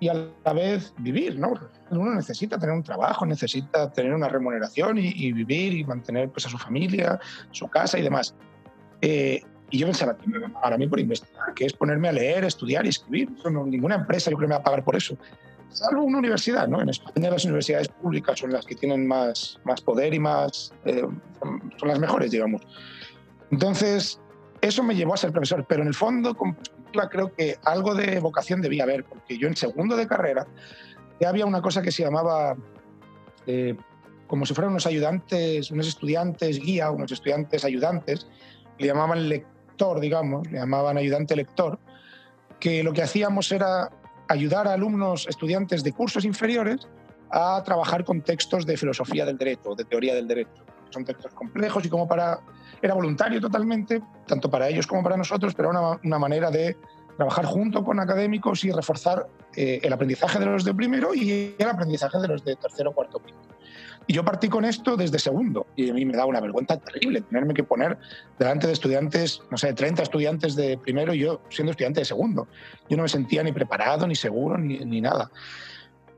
[0.00, 0.14] y a
[0.44, 1.54] la vez vivir, ¿no?
[1.90, 6.48] Uno necesita tener un trabajo, necesita tener una remuneración y, vivir y mantener pues, a
[6.48, 7.18] su familia,
[7.52, 8.34] su casa y demás.
[9.00, 9.40] Eh,
[9.70, 10.16] y yo pensaba,
[10.62, 13.30] para mí por investigar, que es ponerme a leer, estudiar y escribir.
[13.66, 15.16] ninguna empresa yo creo me va a pagar por eso.
[15.70, 16.80] Salvo una universidad, ¿no?
[16.80, 20.72] En España las universidades públicas son las que tienen más, más poder y más...
[20.84, 21.02] Eh,
[21.76, 22.62] son las mejores, digamos.
[23.50, 24.20] Entonces,
[24.60, 26.36] eso me llevó a ser profesor, pero en el fondo,
[27.10, 30.46] creo que algo de vocación debía haber, porque yo en segundo de carrera
[31.20, 32.56] ya había una cosa que se llamaba,
[33.46, 33.76] eh,
[34.26, 38.26] como si fueran unos ayudantes, unos estudiantes guía, unos estudiantes ayudantes,
[38.78, 39.28] le llamaban
[39.74, 41.78] lectores digamos, le llamaban ayudante lector,
[42.60, 43.90] que lo que hacíamos era
[44.28, 46.86] ayudar a alumnos, estudiantes de cursos inferiores,
[47.30, 50.64] a trabajar con textos de filosofía del derecho, de teoría del derecho.
[50.90, 52.38] Son textos complejos y como para...
[52.80, 56.76] Era voluntario totalmente, tanto para ellos como para nosotros, pero era una, manera de
[57.16, 61.68] trabajar junto con académicos y reforzar eh, el aprendizaje de los de primero y el
[61.68, 63.53] aprendizaje de los de tercero, cuarto, quinto.
[64.06, 67.22] Y yo partí con esto desde segundo y a mí me daba una vergüenza terrible
[67.22, 67.96] tenerme que poner
[68.38, 72.46] delante de estudiantes, no sé, 30 estudiantes de primero y yo siendo estudiante de segundo.
[72.88, 75.30] Yo no me sentía ni preparado, ni seguro, ni, ni nada.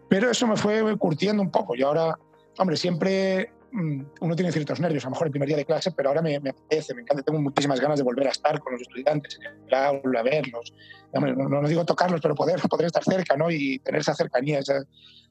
[0.08, 2.18] Pero eso me fue curtiendo un poco y ahora,
[2.58, 5.92] hombre, siempre mm, uno tiene ciertos nervios, a lo mejor el primer día de clase,
[5.92, 8.72] pero ahora me, me apetece, me encanta, tengo muchísimas ganas de volver a estar con
[8.72, 10.74] los estudiantes en el aula, verlos.
[11.12, 13.50] No, no, digo tocarlos, pero poder, poder estar cerca ¿no?
[13.50, 14.84] y tener esa cercanía, esa,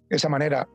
[0.09, 0.67] esa manera.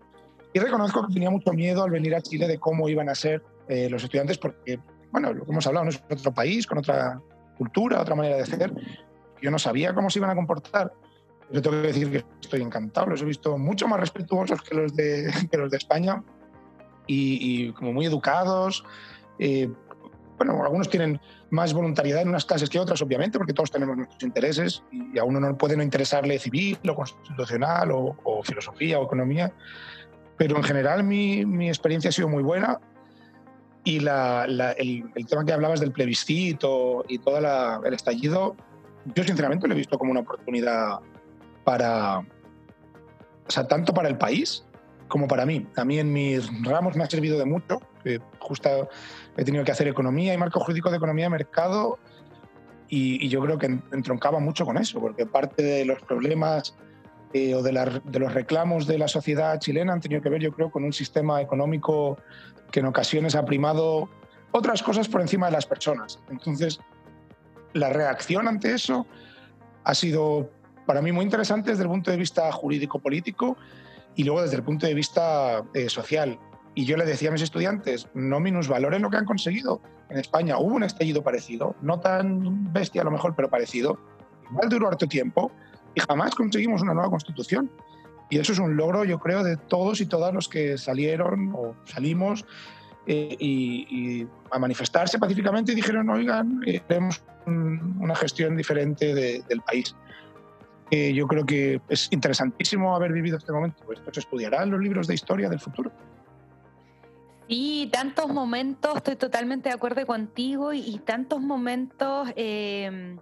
[0.52, 3.42] Y reconozco que tenía mucho miedo al venir a Chile de cómo iban a ser
[3.68, 4.80] eh, los estudiantes, porque,
[5.12, 7.20] bueno, lo que hemos hablado, no es otro país, con otra
[7.56, 8.72] cultura, otra manera de hacer.
[9.40, 10.92] Yo no sabía cómo se iban a comportar.
[11.52, 14.94] Yo tengo que decir que estoy encantado, los he visto mucho más respetuosos que los
[14.94, 16.22] de, que los de España
[17.06, 18.84] y, y como muy educados.
[19.38, 19.68] Eh,
[20.36, 24.22] bueno, algunos tienen más voluntariedad en unas clases que otras, obviamente, porque todos tenemos nuestros
[24.22, 29.04] intereses y a uno no puede no interesarle civil o constitucional o, o filosofía o
[29.04, 29.52] economía
[30.40, 32.80] pero en general mi, mi experiencia ha sido muy buena
[33.84, 37.36] y la, la, el, el, tema que hablabas del plebiscito y todo
[37.84, 38.56] el estallido,
[39.14, 41.00] yo sinceramente lo he visto como una oportunidad
[41.62, 42.24] para, o
[43.48, 44.64] sea, tanto para el país
[45.08, 45.66] como para mí.
[45.76, 47.78] A mí en mis ramos me ha servido de mucho.
[48.38, 48.88] justo
[49.36, 51.98] he tenido que hacer economía y marco jurídico de economía de mercado
[52.88, 56.74] y, y yo creo que entroncaba mucho con eso, porque parte de los problemas
[57.32, 60.70] eh, o de, los reclamos de la sociedad chilena han tenido que ver, yo creo,
[60.70, 62.18] con un sistema económico
[62.72, 64.08] que en ocasiones ha primado
[64.52, 66.18] otras cosas por encima de las personas.
[66.28, 66.80] Entonces,
[67.72, 69.06] la reacción ante eso
[69.84, 70.50] ha sido
[70.86, 73.56] para mí muy interesante desde el punto de vista jurídico-político
[74.16, 76.36] y luego desde el punto de vista eh, social.
[76.74, 79.80] Y yo le decía a mis estudiantes, no minusvaloren lo que han conseguido.
[80.08, 84.00] En España hubo un estallido parecido, no tan bestia a lo mejor, pero parecido.
[84.50, 85.52] Igual duró harto tiempo,
[85.94, 87.70] y jamás conseguimos una nueva constitución.
[88.28, 91.74] Y eso es un logro, yo creo, de todos y todas los que salieron o
[91.84, 92.44] salimos
[93.06, 99.14] eh, y, y, a manifestarse pacíficamente y dijeron, oigan, eh, queremos un, una gestión diferente
[99.14, 99.96] de, del país.
[100.92, 103.92] Eh, yo creo que es interesantísimo haber vivido este momento.
[103.92, 105.90] Esto se estudiará en los libros de historia del futuro.
[107.48, 113.16] Sí, tantos momentos, estoy totalmente de acuerdo contigo, y, y tantos momentos eh,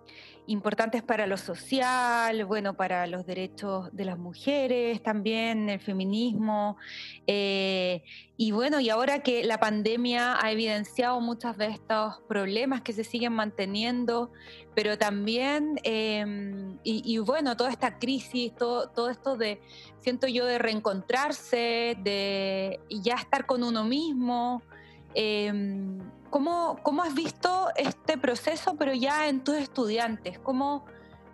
[0.49, 6.79] importantes para lo social, bueno, para los derechos de las mujeres también, el feminismo.
[7.27, 8.03] Eh,
[8.39, 13.05] y bueno, y ahora que la pandemia ha evidenciado muchos de estos problemas que se
[13.05, 14.33] siguen manteniendo,
[14.75, 16.25] pero también, eh,
[16.83, 19.61] y, bueno, toda esta crisis, todo, todo esto de,
[19.99, 24.63] siento yo, de reencontrarse, de ya estar con uno mismo.
[25.15, 25.53] Eh,
[26.31, 30.39] ¿Cómo, ¿Cómo, has visto este proceso, pero ya en tus estudiantes?
[30.39, 30.85] ¿Cómo,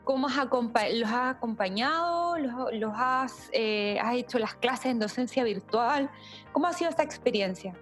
[0.05, 2.39] cómo has los has acompañado?
[2.39, 6.11] ¿Los, los has, eh, has, hecho las clases en docencia virtual?
[6.53, 7.73] ¿Cómo ha sido esta experiencia?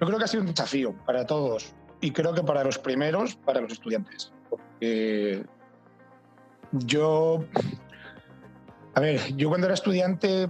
[0.00, 3.36] Yo creo que ha sido un desafío para todos y creo que para los primeros,
[3.36, 4.32] para los estudiantes.
[4.48, 5.44] Porque
[6.72, 7.44] yo,
[8.94, 10.48] a ver, yo cuando era estudiante,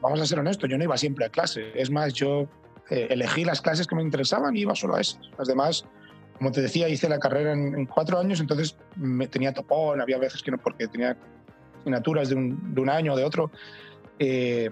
[0.00, 1.72] vamos a ser honestos, yo no iba siempre a clase.
[1.74, 2.48] Es más, yo
[2.90, 5.20] eh, elegí las clases que me interesaban y iba solo a esas.
[5.38, 5.84] Las demás,
[6.38, 10.18] como te decía, hice la carrera en, en cuatro años, entonces me tenía topón, había
[10.18, 11.16] veces que no, porque tenía
[11.78, 13.50] asignaturas de un, de un año o de otro.
[14.18, 14.70] Eh,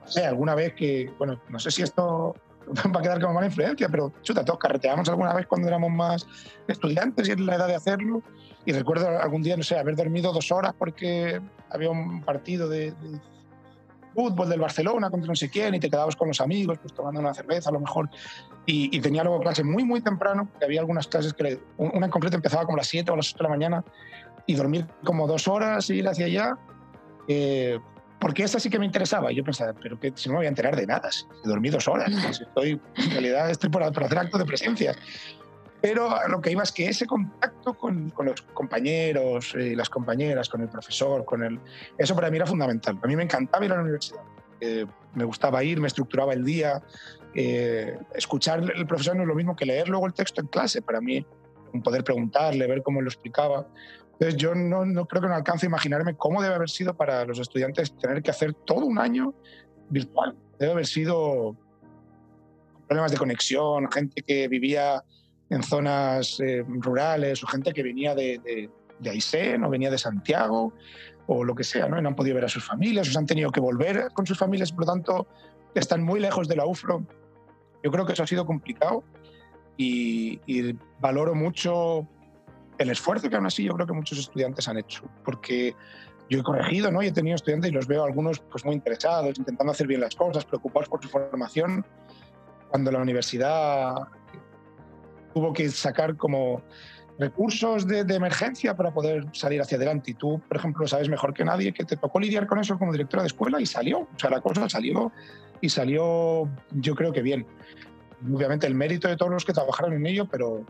[0.00, 2.34] no sé, alguna vez que, bueno, no sé si esto
[2.94, 6.26] va a quedar como mala influencia, pero chuta, todos carreteamos alguna vez cuando éramos más
[6.68, 8.22] estudiantes y es la edad de hacerlo.
[8.64, 11.40] Y recuerdo algún día, no sé, haber dormido dos horas porque
[11.70, 13.20] había un partido de, de
[14.16, 17.20] fútbol del Barcelona contra no sé quién y te quedabas con los amigos, pues tomando
[17.20, 18.08] una cerveza a lo mejor.
[18.64, 22.10] Y, y tenía luego clase muy, muy temprano, que había algunas clases que, una en
[22.10, 23.84] concreto empezaba como a las 7 o a las 8 de la mañana
[24.46, 26.58] y dormir como dos horas y ir hacia allá.
[27.28, 27.78] Eh,
[28.18, 29.30] porque esa sí que me interesaba.
[29.30, 31.68] Y yo pensaba, pero que si no me voy a enterar de nada, si dormí
[31.68, 34.96] dos horas, si estoy, en realidad estoy por, por hacer acto de presencia.
[35.80, 40.48] Pero lo que iba es que ese contacto con, con los compañeros, eh, las compañeras,
[40.48, 41.60] con el profesor, con el,
[41.98, 42.98] eso para mí era fundamental.
[43.02, 44.20] A mí me encantaba ir a la universidad.
[44.60, 46.82] Eh, me gustaba ir, me estructuraba el día.
[47.34, 50.82] Eh, escuchar el profesor no es lo mismo que leer luego el texto en clase.
[50.82, 51.24] Para mí,
[51.82, 53.66] poder preguntarle, ver cómo lo explicaba.
[54.12, 57.24] Entonces yo no, no creo que no alcance a imaginarme cómo debe haber sido para
[57.26, 59.34] los estudiantes tener que hacer todo un año
[59.90, 60.34] virtual.
[60.58, 61.54] Debe haber sido
[62.88, 65.04] problemas de conexión, gente que vivía
[65.50, 69.98] en zonas eh, rurales o gente que venía de, de, de, Aysén o venía de
[69.98, 70.72] Santiago
[71.26, 71.98] o lo que sea, ¿no?
[71.98, 74.26] Y no han podido ver a sus familias, o se han tenido que volver con
[74.26, 75.26] sus familias, por lo tanto
[75.74, 77.04] están muy lejos de la UFRO.
[77.82, 79.04] Yo creo que eso ha sido complicado
[79.76, 82.06] y, y valoro mucho
[82.78, 85.74] el esfuerzo que aún así yo creo que muchos estudiantes han hecho, porque
[86.28, 87.02] yo he corregido, ¿no?
[87.02, 90.14] Y he tenido estudiantes y los veo algunos pues muy interesados, intentando hacer bien las
[90.14, 91.84] cosas, preocupados por su formación,
[92.68, 93.94] cuando la universidad
[95.36, 96.62] tuvo que sacar como
[97.18, 100.12] recursos de, emergencia para poder salir hacia adelante.
[100.12, 102.90] Y tú, por ejemplo, sabes mejor que nadie que te tocó lidiar con eso como
[102.90, 103.98] directora de escuela y salió.
[103.98, 105.12] O sea, la cosa salió
[105.60, 107.46] y salió, yo creo que bien.
[108.32, 110.64] Obviamente el mérito de todos los que trabajaron en ello, pero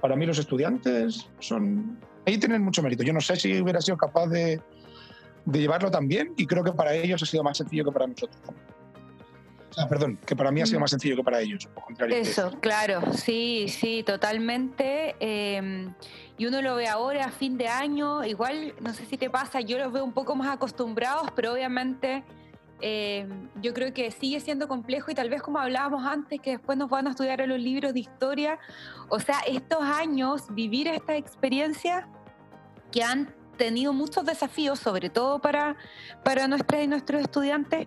[0.00, 1.98] para mí los estudiantes son...
[2.24, 3.02] Ahí tienen mucho mérito.
[3.02, 4.60] Yo no sé si hubiera sido capaz de,
[5.44, 8.38] de llevarlo también y creo que para ellos ha sido más sencillo que para nosotros.
[9.76, 10.82] Ah, perdón, que para mí ha sido mm.
[10.82, 11.68] más sencillo que para ellos.
[12.08, 15.16] Eso, claro, sí, sí, totalmente.
[15.20, 15.92] Em,
[16.38, 19.60] y uno lo ve ahora a fin de año, igual, no sé si te pasa,
[19.60, 22.24] yo los veo un poco más acostumbrados, pero obviamente
[22.80, 26.76] em, yo creo que sigue siendo complejo y tal vez como hablábamos antes, que después
[26.76, 28.58] nos van a estudiar en los libros de historia,
[29.08, 32.08] o sea, estos años, vivir esta experiencia
[32.90, 35.76] que han tenido muchos desafíos, sobre todo para,
[36.22, 37.86] para nuestras y nuestros estudiantes.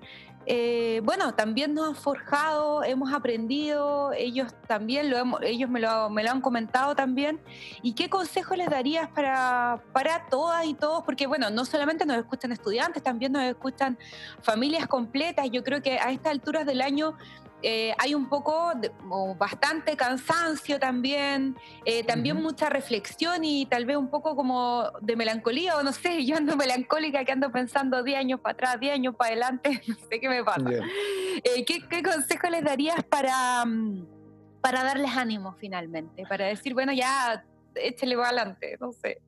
[0.49, 6.23] Eh, bueno, también nos han forjado, hemos aprendido, ellos también, lo ellos me lo, me
[6.23, 7.41] lo, han comentado también.
[7.81, 11.03] ¿Y qué consejo les darías para, para todas y todos?
[11.03, 13.99] Porque, bueno, no solamente nos escuchan estudiantes, también nos escuchan
[14.41, 15.49] familias completas.
[15.51, 17.17] Yo creo que a estas alturas del año
[17.63, 18.73] eh, hay un poco,
[19.09, 25.15] o bastante cansancio también, eh, también mucha reflexión y tal vez un poco como de
[25.15, 28.93] melancolía, o no sé, yo ando melancólica que ando pensando 10 años para atrás, 10
[28.93, 30.69] años para adelante, no sé qué me pasa.
[31.43, 34.05] Eh, ¿qué, consejo les darías para, mm,
[34.61, 36.23] para darles ánimo finalmente?
[36.29, 37.43] Para decir, bueno, ya
[37.73, 39.19] échale para adelante, no sé.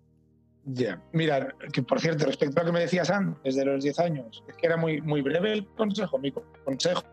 [0.66, 4.00] Ya, mira, que por cierto, respecto a lo que me decías antes de los 10
[4.00, 6.20] años, es que era muy, muy breve el consejo.
[6.20, 6.32] Mi
[6.64, 7.04] consejo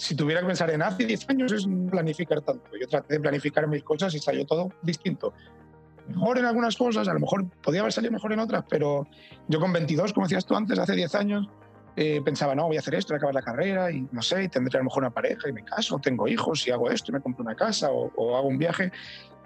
[0.00, 2.70] si tuviera que pensar en hace 10 años es planificar tanto.
[2.80, 5.34] Yo traté de planificar mis cosas y salió todo distinto.
[6.08, 9.06] Mejor en algunas cosas, a lo mejor podía haber salido mejor en otras, pero
[9.48, 11.48] yo con 22, como decías tú antes, hace 10 años,
[11.96, 14.44] eh, pensaba, no, voy a hacer esto, voy a acabar la carrera y no sé,
[14.44, 17.12] y tendré a lo mejor una pareja y me caso, tengo hijos y hago esto
[17.12, 18.90] y me compro una casa o, hago un viaje.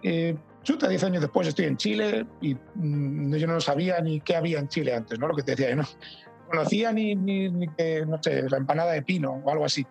[0.05, 4.37] Eh, chuta, 10 años después estoy en Chile y mm, yo no sabía ni qué
[4.37, 5.27] había en Chile antes, ¿no?
[5.27, 5.85] Lo que te decía, yo no
[6.49, 9.85] conocía ni, ni, ni que, no sé, la empanada de pino o algo así.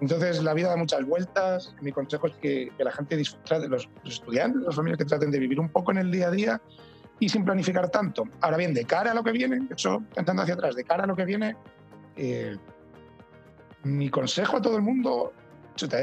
[0.00, 1.74] Entonces, la vida da muchas vueltas.
[1.80, 5.38] Mi consejo es que, la gente disfrute, los, los estudiantes, las familias que traten de
[5.38, 6.60] vivir un poco en el día a día
[7.20, 8.24] y sin planificar tanto.
[8.40, 11.06] Ahora bien, de cara a lo que viene, eso pensando hacia atrás, de cara a
[11.06, 11.56] lo que viene,
[12.16, 12.56] eh,
[13.84, 15.32] mi consejo a todo el mundo,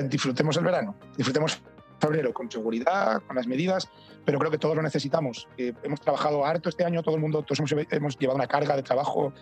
[0.08, 1.62] disfrutemos el verano, disfrutemos
[2.00, 3.90] febrero con seguridad, con las medidas,
[4.26, 5.48] pero creo que todos lo necesitamos.
[5.58, 8.76] Eh, hemos trabajado harto este año, todo el mundo, todos hemos, hemos, llevado una carga
[8.76, 9.34] de trabajo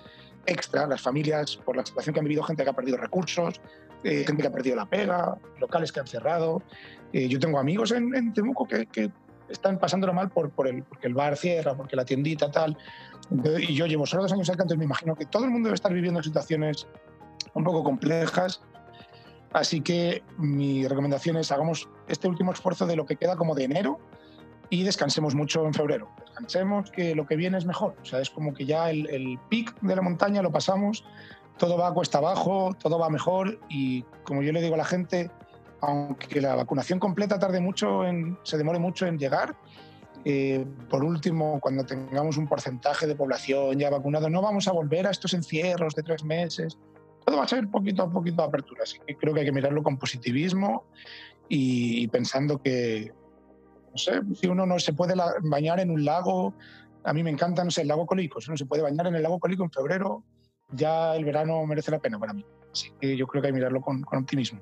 [0.46, 3.62] extra, las familias, por la situación que han vivido, gente que ha perdido recursos,
[4.04, 6.62] eh, gente que ha perdido la pega, locales que han cerrado.
[7.12, 9.12] Eh, yo tengo amigos en, en Temuco que, que,
[9.50, 12.78] están pasándolo mal por, por el, porque el bar cierra, porque la tiendita tal.
[13.60, 15.76] y yo llevo solo dos años acá, entonces me imagino que todo el mundo debe
[15.76, 16.88] estar viviendo situaciones
[17.54, 18.62] un poco complejas.
[19.52, 23.64] Así que mi recomendación es hagamos este último esfuerzo de lo que queda como de
[23.64, 24.00] enero
[24.70, 26.10] y descansemos mucho en febrero.
[26.20, 27.96] Descansemos que lo que viene es mejor.
[28.02, 31.04] O sea, es como que ya el, el pic de la montaña lo pasamos
[31.60, 34.86] todo va a cuesta abajo, todo va mejor y como yo le digo a la
[34.86, 35.30] gente,
[35.82, 39.56] aunque la vacunación completa tarde mucho, en, se demore mucho en llegar,
[40.26, 45.08] eh, por último, cuando tengamos un porcentaje de población ya vacunado, no vamos a volver
[45.08, 46.78] a estos encierros de tres meses.
[47.26, 48.84] Todo va a ser poquito a poquito de apertura.
[48.84, 50.86] Así que creo que hay que mirarlo con positivismo
[51.48, 53.14] y, pensando que,
[53.92, 56.54] no sé, si uno no se puede bañar en un lago,
[57.04, 59.16] a mí me encanta, no sé, el lago Colico, si uno se puede bañar en
[59.16, 60.24] el lago Colico en febrero,
[60.72, 62.46] ya el verano merece la pena para mí.
[62.72, 64.60] Así que yo creo que hay que mirarlo con, optimismo.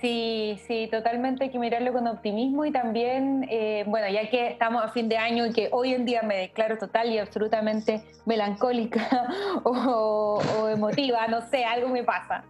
[0.00, 4.84] Sí, sí, totalmente hay que mirarlo con optimismo y también, eh, bueno, ya que estamos
[4.84, 9.26] a fin de año y que hoy en día me declaro total y absolutamente melancólica
[9.64, 12.44] o, emotiva, no sé, algo me pasa.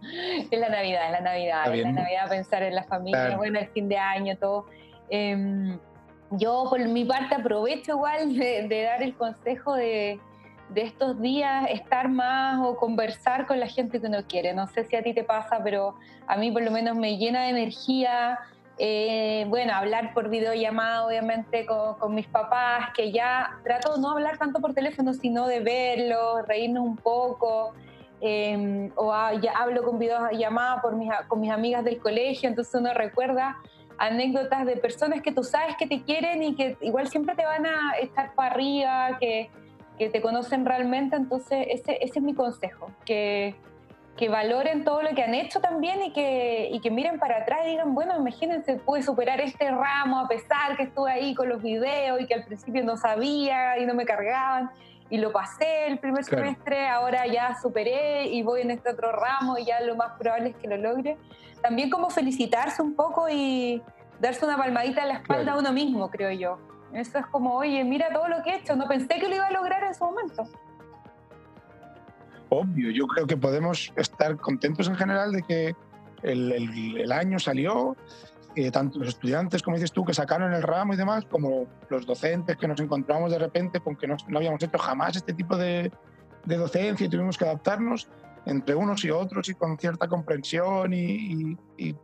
[0.51, 3.67] Es la Navidad, es la Navidad, es la Navidad pensar en la familia, bueno, el
[3.69, 4.65] fin de año, todo.
[5.09, 5.79] Em,
[6.31, 10.19] yo por mi parte aprovecho igual de dar el consejo de,
[10.69, 14.53] de estos días estar más o conversar con la gente que uno quiere.
[14.53, 15.95] No sé si a ti te pasa, pero
[16.27, 18.39] a mí por lo menos me llena de energía.
[18.77, 24.59] Eh, bueno, hablar por videollamada, obviamente, con, mis papás, que ya trato no hablar tanto
[24.59, 27.73] por teléfono, sino de verlos, reírnos un poco.
[28.19, 32.91] Em, o ya hablo con videollamada por mis, con mis amigas del colegio, entonces uno
[32.93, 33.57] recuerda
[33.99, 37.65] anécdotas de personas que tú sabes que te quieren y que igual siempre te van
[37.65, 39.49] a estar para arriba, que,
[39.97, 43.55] que te conocen realmente, entonces ese, ese es mi consejo, que,
[44.15, 47.61] que, valoren todo lo que han hecho también y que, y que miren para atrás
[47.65, 51.61] y digan, bueno, imagínense, pude superar este ramo a pesar que estuve ahí con los
[51.61, 54.69] videos y que al principio no sabía y no me cargaban.
[55.09, 59.57] y lo pasé el primer semestre, ahora ya superé y voy en este otro ramo
[59.57, 61.17] y ya lo más probable es que lo logre.
[61.61, 63.81] También como felicitarse un poco y
[64.19, 66.59] darse una palmadita en la espalda a uno mismo, creo yo.
[66.93, 69.47] Eso es como, oye, mira todo lo que he hecho, no pensé que lo iba
[69.47, 70.47] a lograr en su momento.
[72.49, 75.75] Obvio, yo creo que podemos estar contentos en general de que
[76.23, 77.95] el, año salió,
[78.71, 82.57] tanto los estudiantes, como dices tú, que sacaron el ramo y demás, como los docentes
[82.57, 85.91] que nos encontramos de repente con que no, habíamos hecho jamás este tipo de,
[86.45, 88.07] docencia y tuvimos que adaptarnos
[88.45, 91.57] entre unos y otros y con cierta comprensión y,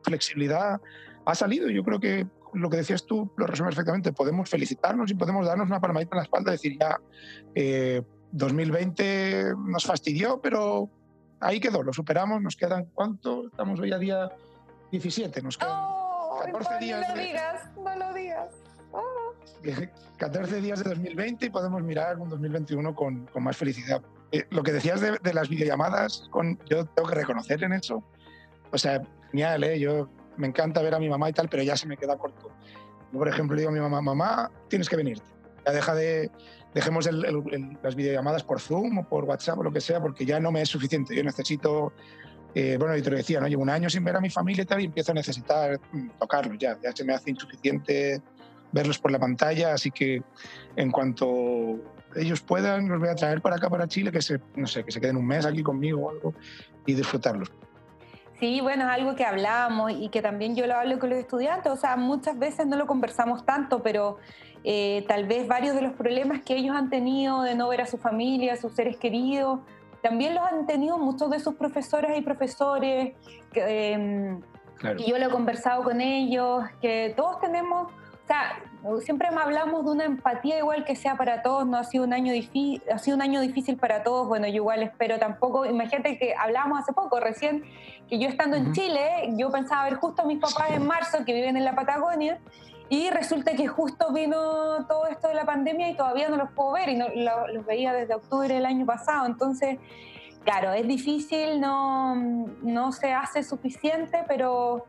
[0.04, 0.82] flexibilidad,
[1.26, 1.70] ha salido.
[1.70, 4.14] Yo creo que lo que decías tú lo resume perfectamente.
[4.14, 7.00] Podemos felicitarnos y podemos darnos una palmadita en la espalda y decir ya,
[8.32, 10.90] 2020 eh, nos fastidió, pero
[11.40, 14.32] ahí quedó, lo superamos, nos quedan cuánto, estamos hoy a día
[14.92, 16.04] 17, nos quedan...
[16.46, 17.08] 14 días.
[17.08, 18.54] No lo digas, no lo digas.
[20.18, 24.02] 14 días de 2020 y podemos mirar un 2021 con, con más felicidad.
[24.32, 28.04] Eh, lo que decías de, de, las videollamadas, con, yo tengo que reconocer en eso.
[28.72, 29.02] O sea,
[29.32, 29.80] genial, ¿eh?
[29.80, 32.50] Yo me encanta ver a mi mamá y tal, pero ya se me queda corto.
[33.12, 35.26] Yo, por ejemplo, digo a mi mamá, mamá, tienes que venirte.
[35.66, 36.32] Ya deja de,
[36.74, 37.10] dejemos
[37.82, 40.62] las videollamadas por Zoom o por WhatsApp o lo que sea, porque ya no me
[40.62, 41.16] es suficiente.
[41.16, 41.94] Yo necesito
[42.56, 43.48] eh, bueno, y te lo decía, ¿no?
[43.48, 46.10] Llevo un año sin ver a mi familia y tal, y empiezo a necesitar mm,
[46.20, 46.78] tocarlos ya.
[46.82, 48.22] Ya se me hace insuficiente
[48.72, 50.22] verlos por la pantalla, así que
[50.76, 51.80] en cuanto
[52.16, 54.92] ellos puedan, los voy a traer para acá, para Chile, que se, no sé, que
[54.92, 56.34] se queden un mes aquí conmigo o algo
[56.86, 57.52] y disfrutarlos.
[58.44, 61.72] Sí, bueno, es algo que hablamos y que también yo lo hablo con los estudiantes,
[61.72, 64.18] o sea, muchas veces no lo conversamos tanto, pero
[64.66, 67.86] eh, tal vez varios de los problemas que ellos han tenido de no ver a
[67.86, 69.62] su familia, a sus seres queridos,
[70.02, 73.14] también los han tenido muchos de sus profesoras y profesores,
[73.54, 74.42] que, em,
[74.98, 78.60] y yo lo he conversado con ellos, que todos tenemos, o sea,
[79.02, 82.32] siempre hablamos de una empatía igual que sea para todos, no ha sido un año
[82.32, 86.34] difícil, ha sido un año difícil para todos, bueno, yo igual espero tampoco, imagínate que
[86.34, 87.66] hablábamos hace poco, recién,
[88.08, 91.34] que yo estando en Chile, yo pensaba ver justo a mis papás en marzo que
[91.34, 92.40] viven en la Patagonia,
[92.90, 96.74] y resulta que justo vino todo esto de la pandemia y todavía no los puedo
[96.74, 97.08] ver y no,
[97.52, 99.26] los veía desde octubre del año pasado.
[99.26, 99.80] Entonces,
[100.44, 104.86] claro, es difícil, no, no se hace suficiente, pero,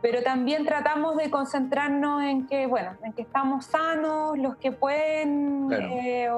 [0.00, 5.68] pero también tratamos de concentrarnos en que, bueno, en que estamos sanos, los que pueden,
[5.72, 6.28] eh,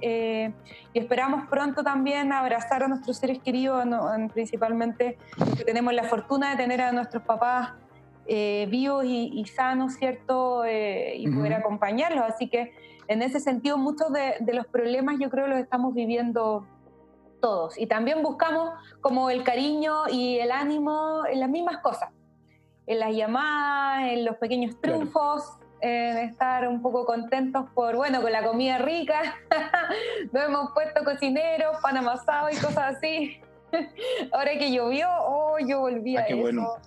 [0.00, 0.52] eh,
[0.92, 3.84] y esperamos pronto también abrazar a nuestros seres queridos,
[4.32, 7.72] principalmente los que tenemos la fortuna de tener a nuestros papás
[8.28, 10.64] eh, vivos y, sanos, ¿cierto?
[10.64, 12.24] Eh, y poder acompañarlos.
[12.24, 12.72] Así que
[13.06, 16.66] en ese sentido, muchos de, los problemas yo creo los estamos viviendo
[17.40, 17.78] todos.
[17.78, 22.10] Y también buscamos como el cariño y el ánimo en las mismas cosas,
[22.86, 25.44] en las llamadas, en los pequeños triunfos.
[25.82, 29.36] En estar un poco contentos por, bueno, con la comida rica,
[30.32, 33.40] nos hemos puesto cocineros, pan amasado y cosas así.
[34.32, 36.78] Ahora que llovió, oh, yo volví ah, a eso.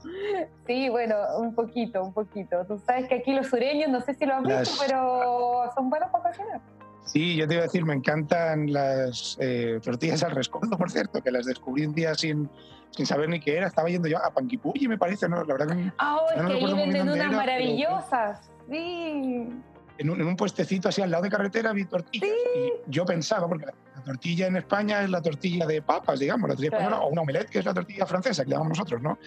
[0.65, 2.65] Sí, bueno, un poquito, un poquito.
[2.65, 6.09] Tú sabes que aquí los sureños, no sé si lo has visto, pero son buenos
[6.09, 6.61] para cocinar.
[7.05, 11.21] Sí, yo te iba a decir, me encantan las eh, tortillas al rescoldo, por cierto,
[11.21, 12.49] que las descubrí un día sin,
[12.91, 13.67] sin saber ni qué era.
[13.67, 15.43] Estaba yendo yo a Panquipulli, me parece, ¿no?
[15.43, 18.51] La verdad que Ah, oh, es que ahí venden unas maravillosas.
[18.69, 19.49] sí.
[19.97, 22.29] En un, en un, puestecito así al lado de carretera vi tortillas.
[22.55, 26.55] Y yo pensaba, porque la tortilla en España es la tortilla de papas, digamos, la
[26.55, 29.17] tortilla española, o una omelette, que es la tortilla francesa, que llamamos nosotros, ¿no?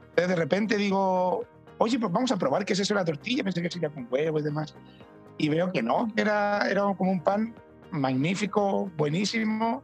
[0.00, 1.44] Entonces de repente digo,
[1.76, 4.38] oye, pues vamos a probar qué es eso la tortilla, pensé que sería con huevo
[4.38, 4.74] y demás.
[5.36, 7.54] Y veo que no, que era, era como un pan
[7.90, 9.82] magnífico, buenísimo,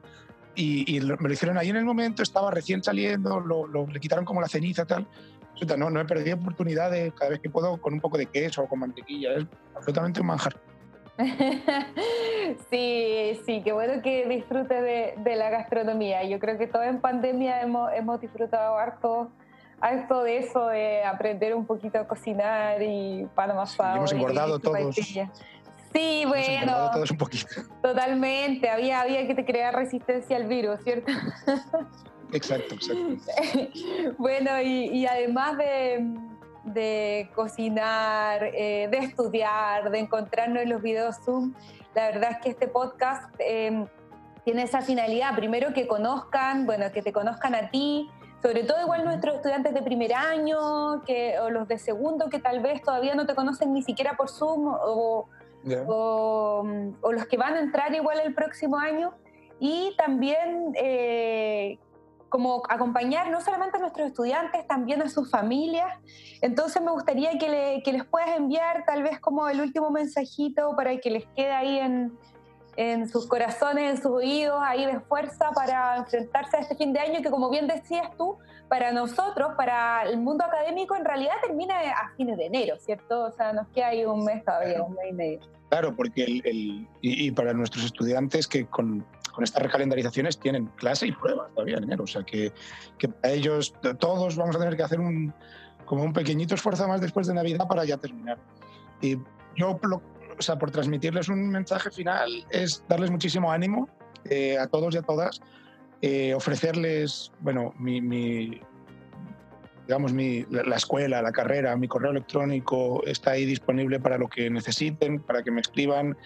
[0.55, 4.01] y, y, me lo hicieron ahí en el momento, estaba recién saliendo, lo, lo, le
[4.01, 5.07] quitaron como la ceniza tal.
[5.77, 8.69] No, no he perdido oportunidades cada vez que puedo con un poco de queso o
[8.69, 10.57] con mantequilla, es absolutamente un manjar.
[12.71, 16.25] Sí, sí, qué bueno que disfrute de, la gastronomía.
[16.25, 19.31] Yo creo que todos en pandemia hemos, hemos disfrutado harto,
[19.81, 23.99] harto de eso, de aprender un poquito a cocinar y pan amasado.
[23.99, 24.97] hemos engordado todos.
[25.93, 26.91] Sí, bueno.
[26.93, 27.49] Todos un poquito.
[27.83, 28.69] Totalmente.
[28.69, 31.13] Había, había que te crear resistencia al virus, ¿cierto?
[32.33, 33.17] Exacto, exacto.
[34.19, 36.05] bueno, y, y además de
[36.65, 41.55] de cocinar, eh, de estudiar, de encontrarnos en los videos Zoom.
[41.95, 43.87] La verdad es que este podcast em,
[44.45, 48.09] tiene esa finalidad, primero que conozcan, bueno, que te conozcan a ti,
[48.43, 52.61] sobre todo igual nuestros estudiantes de primer año, que, o los de segundo, que tal
[52.61, 55.29] vez todavía no te conocen ni siquiera por Zoom, o,
[55.87, 56.65] o,
[57.13, 59.15] los que van a entrar igual el próximo año,
[59.59, 61.79] y también eh,
[62.31, 65.99] como acompañar no solamente a nuestros estudiantes, también a sus familias.
[66.41, 71.11] Entonces me gustaría que, les puedas enviar tal vez como el último mensajito para que
[71.11, 72.17] les quede ahí en,
[72.81, 77.01] en sus corazones, en sus oídos, ahí de fuerza para enfrentarse a este fin de
[77.01, 81.75] año que, como bien decías tú, para nosotros, para el mundo académico, en realidad termina
[81.79, 83.25] a fines de enero, ¿cierto?
[83.25, 85.41] O sea, nos queda ahí un mes todavía, un mes y medio.
[85.69, 89.05] Claro, porque el, y, para nuestros estudiantes que con,
[89.35, 92.51] con, estas recalendarizaciones tienen clase y pruebas todavía en enero, o sea que,
[92.97, 95.35] que para ellos todos vamos a tener que hacer un,
[95.85, 98.39] como un pequeñito esfuerzo más después de Navidad para ya terminar.
[99.03, 99.19] Y
[99.55, 99.79] yo
[100.41, 103.91] o sea, por transmitirles un mensaje final es darles muchísimo ánimo
[104.25, 105.43] eh, a todos y a todas,
[106.01, 108.59] eh, ofrecerles, bueno, mi,
[109.87, 114.49] digamos, mi, la escuela, la carrera, mi correo electrónico está ahí disponible para lo que
[114.49, 116.17] necesiten, para que me escriban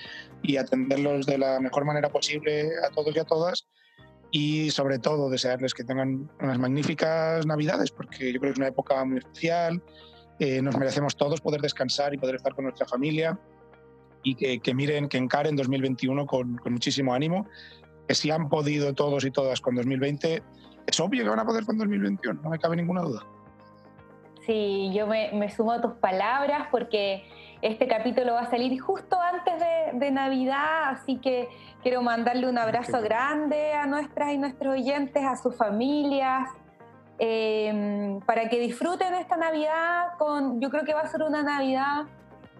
[0.44, 3.66] y atenderlos de la mejor manera posible a todos y a todas.
[4.30, 8.68] Y sobre todo desearles que tengan unas magníficas navidades, porque yo creo que es una
[8.68, 9.82] época muy especial.
[10.38, 13.38] Eh, nos merecemos todos poder descansar y poder estar con nuestra familia
[14.24, 17.46] y que, que, miren, que encaren 2021 con, con, muchísimo ánimo,
[18.08, 20.42] que si han podido todos y todas con 2020,
[20.86, 23.24] es obvio que van a poder con 2021, no me cabe ninguna duda.
[24.46, 27.24] Sí, yo me, me sumo a tus palabras porque
[27.62, 31.48] este capítulo va a salir justo antes de, de Navidad, así que
[31.82, 36.48] quiero mandarle un abrazo grande a nuestras y nuestros oyentes, a sus familias,
[37.18, 42.06] eh, para que disfruten esta Navidad con, yo creo que va a ser una Navidad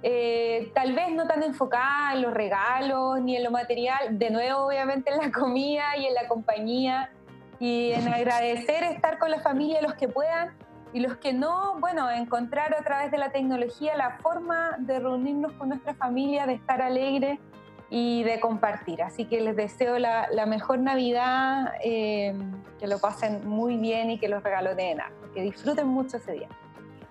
[0.06, 4.66] eh, tal vez no tan enfocada en los regalos ni en lo material, de nuevo
[4.66, 7.10] obviamente en la comida y en la compañía
[7.58, 10.54] y en agradecer estar con la familia los que puedan
[10.92, 15.54] y los que no, bueno, encontrar a través de la tecnología la forma de reunirnos
[15.54, 17.40] con nuestra familia, de estar alegre
[17.88, 19.02] y de compartir.
[19.02, 22.34] Así que les deseo la, mejor Navidad, eh,
[22.78, 24.98] que lo pasen muy bien y que los regalos den
[25.34, 26.48] que disfruten mucho ese día.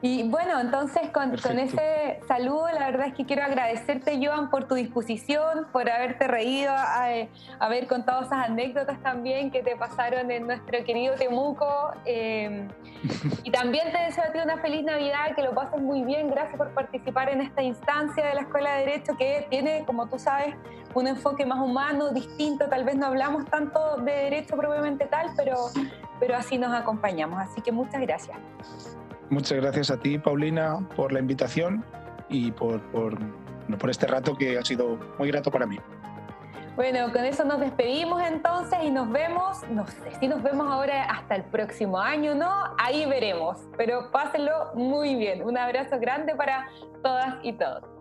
[0.05, 4.67] Y bueno, entonces con, con, ese saludo, la verdad es que quiero agradecerte, Joan, por
[4.67, 7.07] tu disposición, por haberte reído, a,
[7.59, 11.93] haber contado esas anécdotas también que te pasaron en nuestro querido Temuco.
[12.03, 12.67] Em,
[13.45, 16.29] y también te deseo a ti una feliz Navidad, que lo pases muy bien.
[16.29, 20.19] Gracias por participar en esta instancia de la Escuela de Derecho que tiene, como tú
[20.19, 20.53] sabes,
[20.93, 22.67] un enfoque más humano, distinto.
[22.67, 25.55] Tal vez no hablamos tanto de derecho propiamente tal, pero,
[26.19, 27.39] pero así nos acompañamos.
[27.39, 28.37] Así que muchas gracias.
[29.33, 31.83] Muchas gracias a ti, Paulina, por la invitación
[32.29, 33.17] y por, por,
[33.89, 35.79] este rato que ha sido muy grato para mí.
[36.75, 41.05] Bueno, con eso nos despedimos entonces y nos vemos, no sé si nos vemos ahora
[41.05, 42.51] hasta el próximo año, ¿no?
[42.77, 45.41] Ahí veremos, pero pásenlo muy bien.
[45.43, 46.69] Un abrazo grande para
[47.01, 47.92] todas y todos.